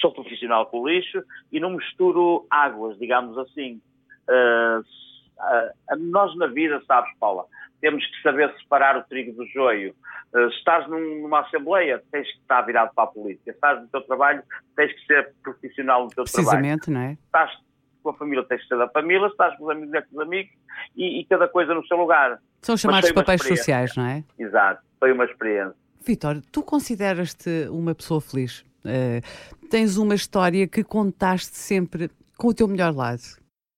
sou 0.00 0.12
profissional 0.12 0.66
com 0.66 0.80
o 0.80 0.88
lixo 0.88 1.22
e 1.52 1.60
não 1.60 1.70
misturo 1.70 2.46
águas, 2.50 2.98
digamos 2.98 3.36
assim. 3.38 3.80
Uh, 4.28 4.80
uh, 4.80 5.96
nós 5.98 6.36
na 6.36 6.46
vida, 6.46 6.82
sabes, 6.86 7.10
Paula, 7.18 7.44
temos 7.80 8.04
que 8.04 8.22
saber 8.22 8.52
separar 8.58 8.96
o 8.96 9.04
trigo 9.04 9.32
do 9.32 9.46
joio. 9.46 9.94
Uh, 10.34 10.48
estás 10.48 10.88
num, 10.88 11.22
numa 11.22 11.40
assembleia, 11.40 12.02
tens 12.10 12.30
que 12.30 12.38
estar 12.38 12.62
virado 12.62 12.92
para 12.94 13.04
a 13.04 13.08
política. 13.08 13.50
Estás 13.50 13.80
no 13.80 13.88
teu 13.88 14.00
trabalho, 14.02 14.42
tens 14.74 14.92
que 14.92 15.06
ser 15.06 15.32
profissional 15.42 16.04
no 16.04 16.10
teu 16.10 16.24
Precisamente, 16.24 16.86
trabalho. 16.86 17.06
não 17.06 17.10
é? 17.10 17.12
Estás 17.12 17.66
com 18.02 18.10
a 18.10 18.14
família, 18.14 18.44
tens 18.44 18.62
que 18.62 18.68
ser 18.68 18.78
da 18.78 18.88
família. 18.88 19.26
Estás 19.26 19.56
com 19.56 19.64
os 19.64 19.70
amigos, 19.70 19.94
é 19.94 20.02
com 20.02 20.16
os 20.16 20.22
amigos. 20.22 20.52
E, 20.96 21.20
e 21.20 21.24
cada 21.24 21.48
coisa 21.48 21.74
no 21.74 21.86
seu 21.86 21.96
lugar. 21.96 22.38
São 22.60 22.76
chamados 22.76 23.10
papéis 23.12 23.42
sociais, 23.42 23.96
não 23.96 24.06
é? 24.06 24.24
Exato. 24.38 24.82
Foi 24.98 25.12
uma 25.12 25.24
experiência. 25.24 25.74
Vitor, 26.06 26.40
tu 26.52 26.62
consideras-te 26.62 27.68
uma 27.68 27.94
pessoa 27.94 28.20
feliz? 28.20 28.64
Uh, 28.84 29.20
tens 29.66 29.96
uma 29.98 30.14
história 30.14 30.66
que 30.66 30.82
contaste 30.82 31.56
sempre 31.56 32.10
com 32.38 32.48
o 32.48 32.54
teu 32.54 32.68
melhor 32.68 32.94
lado, 32.94 33.22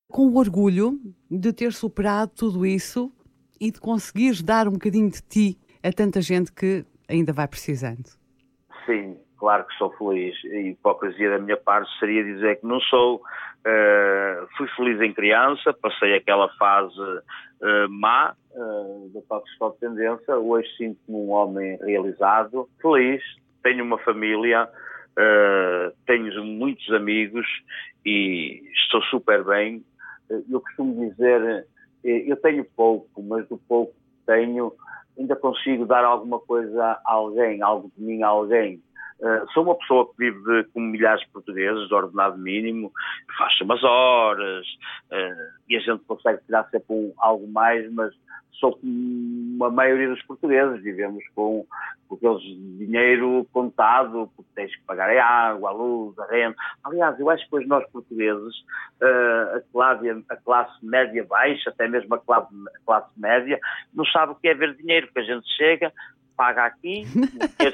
com 0.08 0.22
o 0.28 0.36
orgulho 0.36 0.98
de 1.30 1.52
ter 1.52 1.72
superado 1.72 2.32
tudo 2.36 2.66
isso 2.66 3.12
e 3.60 3.70
de 3.70 3.80
conseguires 3.80 4.42
dar 4.42 4.68
um 4.68 4.72
bocadinho 4.72 5.10
de 5.10 5.22
ti 5.22 5.58
a 5.82 5.92
tanta 5.92 6.20
gente 6.20 6.52
que 6.52 6.84
ainda 7.08 7.32
vai 7.32 7.48
precisando. 7.48 8.04
Sim, 8.84 9.16
claro 9.38 9.64
que 9.64 9.74
sou 9.74 9.90
feliz. 9.96 10.34
A 10.44 10.60
hipocrisia 10.60 11.30
da 11.30 11.38
minha 11.38 11.56
parte 11.56 11.90
seria 11.98 12.22
dizer 12.22 12.60
que 12.60 12.66
não 12.66 12.80
sou. 12.80 13.16
Uh, 13.66 14.46
fui 14.56 14.68
feliz 14.76 15.00
em 15.00 15.12
criança, 15.12 15.72
passei 15.72 16.14
aquela 16.14 16.48
fase 16.56 17.00
uh, 17.00 17.88
má 17.88 18.34
uh, 18.52 19.10
da 19.12 19.20
toxicodependência. 19.22 20.36
Hoje 20.36 20.68
sinto-me 20.76 21.16
um 21.16 21.30
homem 21.30 21.76
realizado, 21.82 22.68
feliz, 22.80 23.22
tenho 23.62 23.84
uma 23.84 23.98
família, 23.98 24.68
Uh, 25.18 25.92
tenho 26.06 26.44
muitos 26.44 26.88
amigos 26.92 27.44
e 28.06 28.62
estou 28.84 29.02
super 29.02 29.42
bem. 29.42 29.84
Uh, 30.30 30.44
eu 30.48 30.60
costumo 30.60 31.10
dizer, 31.10 31.66
uh, 32.04 32.08
eu 32.08 32.36
tenho 32.36 32.64
pouco, 32.76 33.20
mas 33.24 33.48
do 33.48 33.58
pouco 33.58 33.92
que 33.92 34.26
tenho, 34.26 34.72
ainda 35.18 35.34
consigo 35.34 35.86
dar 35.86 36.04
alguma 36.04 36.38
coisa 36.38 37.00
a 37.04 37.12
alguém, 37.12 37.60
algo 37.62 37.90
de 37.96 38.04
mim 38.04 38.22
a 38.22 38.28
alguém. 38.28 38.80
sou 39.52 39.64
uma 39.64 39.74
pessoa 39.74 40.06
que 40.06 40.12
vive 40.18 40.40
de, 40.44 40.68
como 40.68 40.86
milhares 40.86 41.20
de 41.22 41.32
portugueses, 41.32 41.88
de 41.88 41.94
ordenado 41.94 42.38
mínimo, 42.38 42.92
faz 43.36 43.60
umas 43.60 43.82
horas, 43.82 44.64
e 45.68 45.76
a 45.76 45.80
gente 45.80 46.04
consegue 46.04 46.40
tirar 46.46 46.68
sempre 46.70 46.86
um, 46.94 47.12
algo 47.18 47.48
mais, 47.48 47.92
mas 47.92 48.14
só 48.58 48.72
como 48.72 49.64
a 49.64 49.70
maioria 49.70 50.08
dos 50.08 50.22
portugueses, 50.22 50.82
vivemos 50.82 51.22
com, 51.34 51.64
com 52.08 52.14
aqueles 52.16 52.42
dinheiro 52.78 53.46
contado, 53.52 54.30
porque 54.34 54.50
tens 54.54 54.74
que 54.74 54.82
pagar 54.82 55.10
a 55.10 55.24
água, 55.24 55.70
a 55.70 55.72
luz, 55.72 56.18
a 56.18 56.26
renda. 56.26 56.56
Aliás, 56.82 57.18
eu 57.20 57.30
acho 57.30 57.48
que 57.48 57.56
hoje 57.56 57.66
nós 57.66 57.88
portugueses, 57.90 58.54
uh, 59.00 59.56
a, 59.56 59.60
classe, 59.72 60.24
a 60.28 60.36
classe 60.36 60.84
média 60.84 61.24
baixa, 61.24 61.70
até 61.70 61.86
mesmo 61.86 62.14
a 62.14 62.18
classe, 62.18 62.48
a 62.52 62.84
classe 62.84 63.10
média, 63.16 63.60
não 63.94 64.04
sabe 64.06 64.32
o 64.32 64.36
que 64.36 64.48
é 64.48 64.54
ver 64.54 64.74
dinheiro, 64.74 65.06
porque 65.06 65.20
a 65.20 65.34
gente 65.34 65.48
chega, 65.56 65.92
paga 66.36 66.66
aqui, 66.66 67.04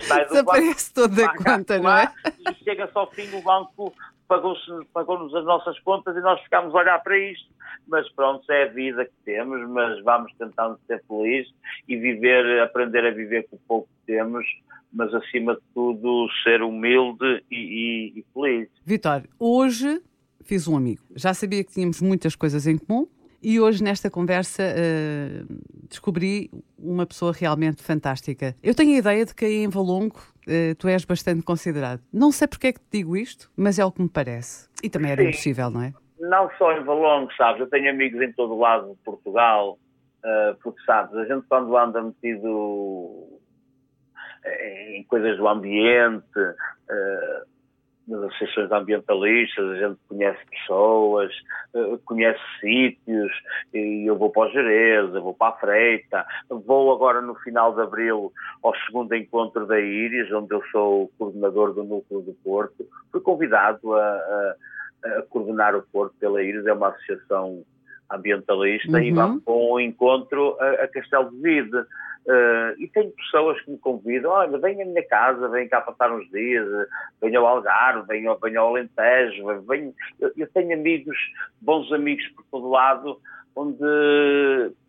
sai 0.03 0.27
do 0.27 0.45
banco, 0.45 0.77
toda 0.95 1.25
a 1.25 1.37
conta, 1.37 1.79
não 1.79 1.97
é? 1.97 2.13
E 2.27 2.65
chega 2.65 2.89
só 2.93 3.01
ao 3.01 3.11
fim 3.11 3.27
do 3.31 3.41
banco 3.43 3.95
pagou-nos 4.35 4.87
pagou 4.93 5.37
as 5.37 5.45
nossas 5.45 5.79
contas 5.81 6.17
e 6.17 6.21
nós 6.21 6.41
ficámos 6.43 6.75
a 6.75 6.79
olhar 6.79 7.03
para 7.03 7.19
isto. 7.19 7.49
Mas 7.87 8.11
pronto, 8.13 8.51
é 8.51 8.65
a 8.65 8.69
vida 8.69 9.05
que 9.05 9.13
temos, 9.25 9.69
mas 9.69 10.03
vamos 10.03 10.33
tentando 10.39 10.79
ser 10.87 11.03
felizes 11.07 11.53
e 11.89 11.97
viver, 11.97 12.63
aprender 12.63 13.05
a 13.07 13.11
viver 13.11 13.47
com 13.49 13.57
o 13.57 13.61
pouco 13.69 13.89
que 13.89 14.13
temos, 14.13 14.45
mas 14.93 15.13
acima 15.15 15.55
de 15.55 15.61
tudo 15.75 16.29
ser 16.43 16.63
humilde 16.63 17.45
e, 17.51 17.57
e, 18.17 18.21
e 18.21 18.25
feliz. 18.33 18.69
Vitor, 18.85 19.23
hoje 19.39 20.01
fiz 20.43 20.67
um 20.67 20.77
amigo. 20.77 21.03
Já 21.15 21.35
sabia 21.35 21.63
que 21.63 21.73
tínhamos 21.73 22.01
muitas 22.01 22.35
coisas 22.35 22.67
em 22.67 22.79
comum, 22.79 23.07
e 23.45 23.61
hoje, 23.61 23.85
nesta 23.85 24.11
conversa, 24.11 24.63
uh, 24.63 25.47
descobri 25.87 26.51
uma 26.79 27.05
pessoa 27.05 27.31
realmente 27.31 27.83
fantástica. 27.83 28.57
Eu 28.63 28.75
tenho 28.75 28.95
a 28.95 28.99
ideia 28.99 29.27
de 29.27 29.35
que 29.35 29.45
aí 29.45 29.63
em 29.63 29.69
Valongo 29.69 30.17
uh, 30.17 30.75
tu 30.79 30.89
és 30.89 31.05
bastante 31.05 31.43
considerado. 31.43 32.01
Não 32.11 32.33
sei 32.33 32.49
porque 32.49 32.69
é 32.69 32.73
que 32.73 32.81
te 32.81 32.99
digo 32.99 33.15
isto, 33.15 33.51
mas 33.55 33.79
é 33.79 33.85
o 33.85 33.93
que 33.93 34.01
me 34.01 34.09
parece. 34.09 34.71
E 34.83 34.89
também 34.89 35.13
era 35.13 35.21
Sim. 35.21 35.29
impossível, 35.29 35.71
não 35.71 35.83
é? 35.83 35.93
Não 36.19 36.51
só 36.57 36.73
em 36.73 36.83
Valongo, 36.83 37.31
sabes? 37.37 37.61
Eu 37.61 37.69
tenho 37.69 37.91
amigos 37.91 38.21
em 38.23 38.33
todo 38.33 38.55
o 38.55 38.59
lado 38.59 38.89
de 38.89 38.97
Portugal, 39.05 39.79
uh, 40.25 40.57
porque 40.63 40.83
sabes, 40.87 41.15
a 41.15 41.27
gente 41.27 41.45
quando 41.47 41.77
anda 41.77 42.03
metido 42.03 43.29
em 44.95 45.05
coisas 45.05 45.37
do 45.37 45.49
ambiente, 45.49 46.39
uh, 46.39 47.54
nas 48.07 48.23
associações 48.25 48.71
ambientalistas, 48.71 49.71
a 49.71 49.89
gente 49.89 49.99
conhece 50.09 50.39
pessoas, 50.51 51.33
eh, 51.75 51.99
conhece 52.05 52.41
sítios, 52.61 53.33
e 53.73 54.09
eu 54.09 54.17
vou 54.17 54.31
para 54.31 54.49
o 54.49 54.53
Jerez, 54.53 55.15
eu 55.15 55.23
vou 55.23 55.35
para 55.35 55.55
a 55.55 55.59
Freita, 55.59 56.27
vou 56.49 56.93
agora 56.93 57.21
no 57.21 57.35
final 57.37 57.75
de 57.75 57.81
abril 57.81 58.33
ao 58.63 58.75
segundo 58.87 59.15
encontro 59.15 59.67
da 59.67 59.81
Íris, 59.81 60.31
onde 60.33 60.55
eu 60.55 60.63
sou 60.71 61.11
coordenador 61.19 61.73
do 61.73 61.85
Núcleo 61.85 62.21
do 62.21 62.35
Porto. 62.45 62.87
Fui 63.11 63.21
convidado 63.21 63.95
a, 63.95 64.03
a, 64.03 64.55
a 65.05 65.23
coordenar 65.23 65.75
o 65.75 65.83
Porto 65.83 66.15
pela 66.21 66.43
Íris, 66.43 66.67
é 66.67 66.73
uma 66.73 66.89
associação 66.89 67.65
ambientalista, 68.15 68.93
uhum. 68.93 69.03
e 69.03 69.13
vamos 69.13 69.43
para 69.43 69.55
um 69.55 69.81
encontro 69.81 70.57
a, 70.61 70.85
a 70.85 70.89
Castelo 70.89 71.31
de 71.31 71.41
Vide. 71.41 71.77
Uh, 72.27 72.73
e 72.79 72.89
tenho 72.89 73.11
pessoas 73.11 73.61
que 73.61 73.71
me 73.71 73.77
convidam, 73.77 74.31
olha, 74.31 74.57
vem 74.57 74.81
à 74.81 74.87
minha 74.87 75.07
casa, 75.07 75.47
vem 75.51 75.69
cá 75.69 75.83
passar 75.83 76.11
uns 76.11 76.27
dias, 76.31 76.67
venha 77.21 77.39
ao 77.39 77.47
Algarve, 77.47 78.07
venha, 78.09 78.35
venha 78.43 78.61
ao 78.61 78.69
Alentejo, 78.69 79.45
venha... 79.69 79.93
Eu, 80.19 80.33
eu, 80.35 80.47
tenho 80.55 80.73
amigos, 80.73 81.17
bons 81.61 81.93
amigos 81.93 82.27
por 82.29 82.45
todo 82.51 82.71
lado, 82.71 83.21
onde 83.55 83.85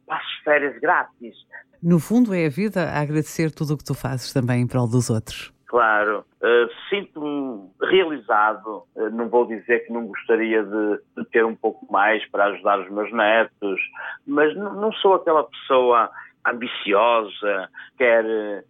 passo 0.07 0.43
férias 0.45 0.79
grátis. 0.79 1.35
No 1.83 1.99
fundo 1.99 2.33
é 2.33 2.45
a 2.45 2.49
vida 2.49 2.83
a 2.83 3.01
agradecer 3.01 3.51
tudo 3.51 3.73
o 3.73 3.77
que 3.77 3.83
tu 3.83 3.93
fazes 3.93 4.31
também 4.31 4.61
em 4.61 4.67
prol 4.67 4.87
dos 4.87 5.09
outros. 5.09 5.54
Claro, 5.75 6.23
uh, 6.41 6.69
sinto-me 6.89 7.69
realizado, 7.81 8.85
uh, 8.95 9.09
não 9.11 9.27
vou 9.27 9.45
dizer 9.45 9.85
que 9.85 9.91
não 9.91 10.07
gostaria 10.07 10.63
de, 10.63 10.99
de, 11.17 11.29
ter 11.31 11.43
um 11.43 11.53
pouco 11.53 11.85
mais 11.91 12.25
para 12.29 12.45
ajudar 12.45 12.79
os 12.79 12.89
meus 12.89 13.11
netos, 13.11 13.81
mas 14.25 14.55
não 14.55 14.89
sou 14.93 15.15
aquela 15.15 15.43
pessoa 15.43 16.09
ambiciosa, 16.47 17.69
quer, 17.97 18.23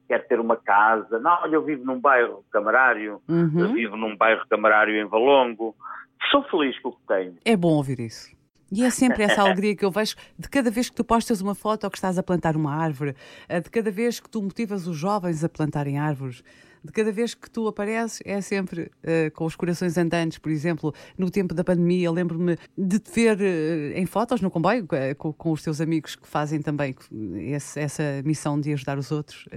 quer 0.07 0.25
ter 0.25 0.39
uma 0.39 0.57
casa. 0.57 1.19
Não, 1.19 1.43
olha, 1.43 1.53
eu 1.57 1.61
vivo 1.61 1.85
num 1.85 1.99
bairro 1.99 2.43
camarário, 2.51 3.21
uhum. 3.29 3.71
vivo 3.73 3.95
num 3.95 4.17
bairro 4.17 4.43
camarário 4.49 4.95
em 4.95 5.05
Valongo. 5.05 5.75
Sou 6.31 6.41
feliz 6.45 6.75
com 6.79 6.89
o 6.89 6.93
que 6.93 7.05
tenho. 7.07 7.35
É 7.45 7.55
bom 7.55 7.75
ouvir 7.75 7.99
isso. 7.99 8.35
E 8.71 8.83
é 8.83 8.89
sempre 8.89 9.21
essa 9.21 9.41
alegria 9.45 9.75
que 9.75 9.85
eu 9.85 9.91
vejo 9.91 10.15
de 10.39 10.49
cada 10.49 10.71
vez 10.71 10.89
que 10.89 10.95
tu 10.95 11.03
postas 11.03 11.39
uma 11.39 11.53
foto 11.53 11.83
ou 11.83 11.91
que 11.91 11.99
estás 11.99 12.17
a 12.17 12.23
plantar 12.23 12.55
uma 12.55 12.73
árvore, 12.73 13.15
eh, 13.47 13.59
de 13.59 13.69
cada 13.69 13.91
vez 13.91 14.19
que 14.19 14.27
tu 14.27 14.41
motivas 14.41 14.87
os 14.87 14.97
jovens 14.97 15.43
a 15.43 15.49
plantarem 15.49 15.99
árvores, 15.99 16.43
de 16.85 16.91
cada 16.91 17.11
vez 17.11 17.33
que 17.33 17.49
tu 17.49 17.67
apareces, 17.67 18.21
é 18.23 18.39
sempre 18.41 18.83
uh, 18.83 19.31
com 19.33 19.45
os 19.45 19.55
corações 19.55 19.97
andantes, 19.97 20.37
por 20.37 20.51
exemplo, 20.51 20.93
no 21.17 21.29
tempo 21.31 21.53
da 21.53 21.63
pandemia, 21.63 22.11
lembro-me 22.11 22.57
de 22.77 22.99
te 22.99 23.11
ver 23.11 23.37
uh, 23.37 23.97
em 23.97 24.05
fotos 24.05 24.41
no 24.41 24.51
comboio 24.51 24.85
uh, 24.85 25.15
com, 25.17 25.33
com, 25.33 25.51
os 25.51 25.63
teus 25.63 25.81
amigos 25.81 26.15
que 26.15 26.27
fazem 26.27 26.61
também 26.61 26.95
esse, 27.37 27.79
essa 27.79 28.03
missão 28.23 28.59
de 28.59 28.71
ajudar 28.73 28.97
os 28.97 29.11
outros, 29.11 29.47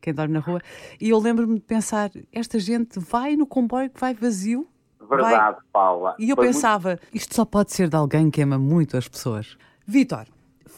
quem 0.00 0.14
dorme 0.14 0.34
na 0.34 0.40
rua, 0.40 0.60
e 1.00 1.10
eu 1.10 1.18
lembro-me 1.18 1.54
de 1.54 1.64
pensar: 1.64 2.10
esta 2.32 2.58
gente 2.58 2.98
vai 2.98 3.36
no 3.36 3.46
comboio 3.46 3.90
que 3.90 4.00
vai 4.00 4.14
vazio 4.14 4.66
Verdade, 5.08 5.34
vai... 5.34 5.54
Paula. 5.72 6.16
E 6.18 6.30
eu 6.30 6.36
Foi 6.36 6.46
pensava, 6.46 6.90
muito... 6.90 7.08
isto 7.12 7.34
só 7.34 7.44
pode 7.44 7.72
ser 7.72 7.88
de 7.88 7.96
alguém 7.96 8.30
que 8.30 8.40
ama 8.42 8.58
muito 8.58 8.96
as 8.96 9.08
pessoas. 9.08 9.56
Vitor, 9.86 10.26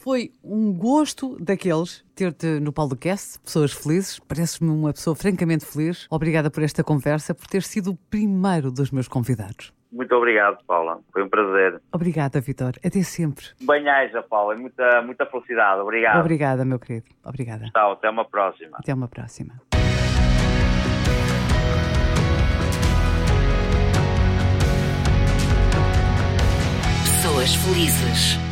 foi 0.07 0.31
um 0.41 0.71
gosto 0.71 1.35
daqueles 1.37 2.01
ter-te 2.15 2.61
no 2.61 2.71
Paulo 2.71 2.95
Cast, 2.95 3.41
pessoas 3.41 3.73
felizes. 3.73 4.19
Pareces-me 4.19 4.69
uma 4.69 4.93
pessoa 4.93 5.13
francamente 5.13 5.65
feliz. 5.65 6.07
Obrigada 6.09 6.49
por 6.49 6.63
esta 6.63 6.81
conversa, 6.81 7.35
por 7.35 7.45
ter 7.45 7.61
sido 7.61 7.91
o 7.91 7.97
primeiro 8.09 8.71
dos 8.71 8.89
meus 8.89 9.09
convidados. 9.09 9.73
Muito 9.91 10.15
obrigado, 10.15 10.63
Paula. 10.65 11.01
Foi 11.11 11.21
um 11.21 11.27
prazer. 11.27 11.81
Obrigada, 11.91 12.39
Vitor. 12.39 12.71
Até 12.85 13.03
sempre. 13.03 13.47
Banhaja, 13.61 14.23
Paula. 14.23 14.55
Muita, 14.55 15.01
muita 15.01 15.25
felicidade. 15.25 15.81
Obrigado. 15.81 16.21
Obrigada, 16.21 16.63
meu 16.63 16.79
querido. 16.79 17.07
Obrigada. 17.25 17.65
Tchau. 17.73 17.91
Até 17.91 18.09
uma 18.09 18.23
próxima. 18.23 18.77
Até 18.77 18.93
uma 18.93 19.09
próxima. 19.09 19.55
Pessoas 27.03 27.55
felizes. 27.55 28.46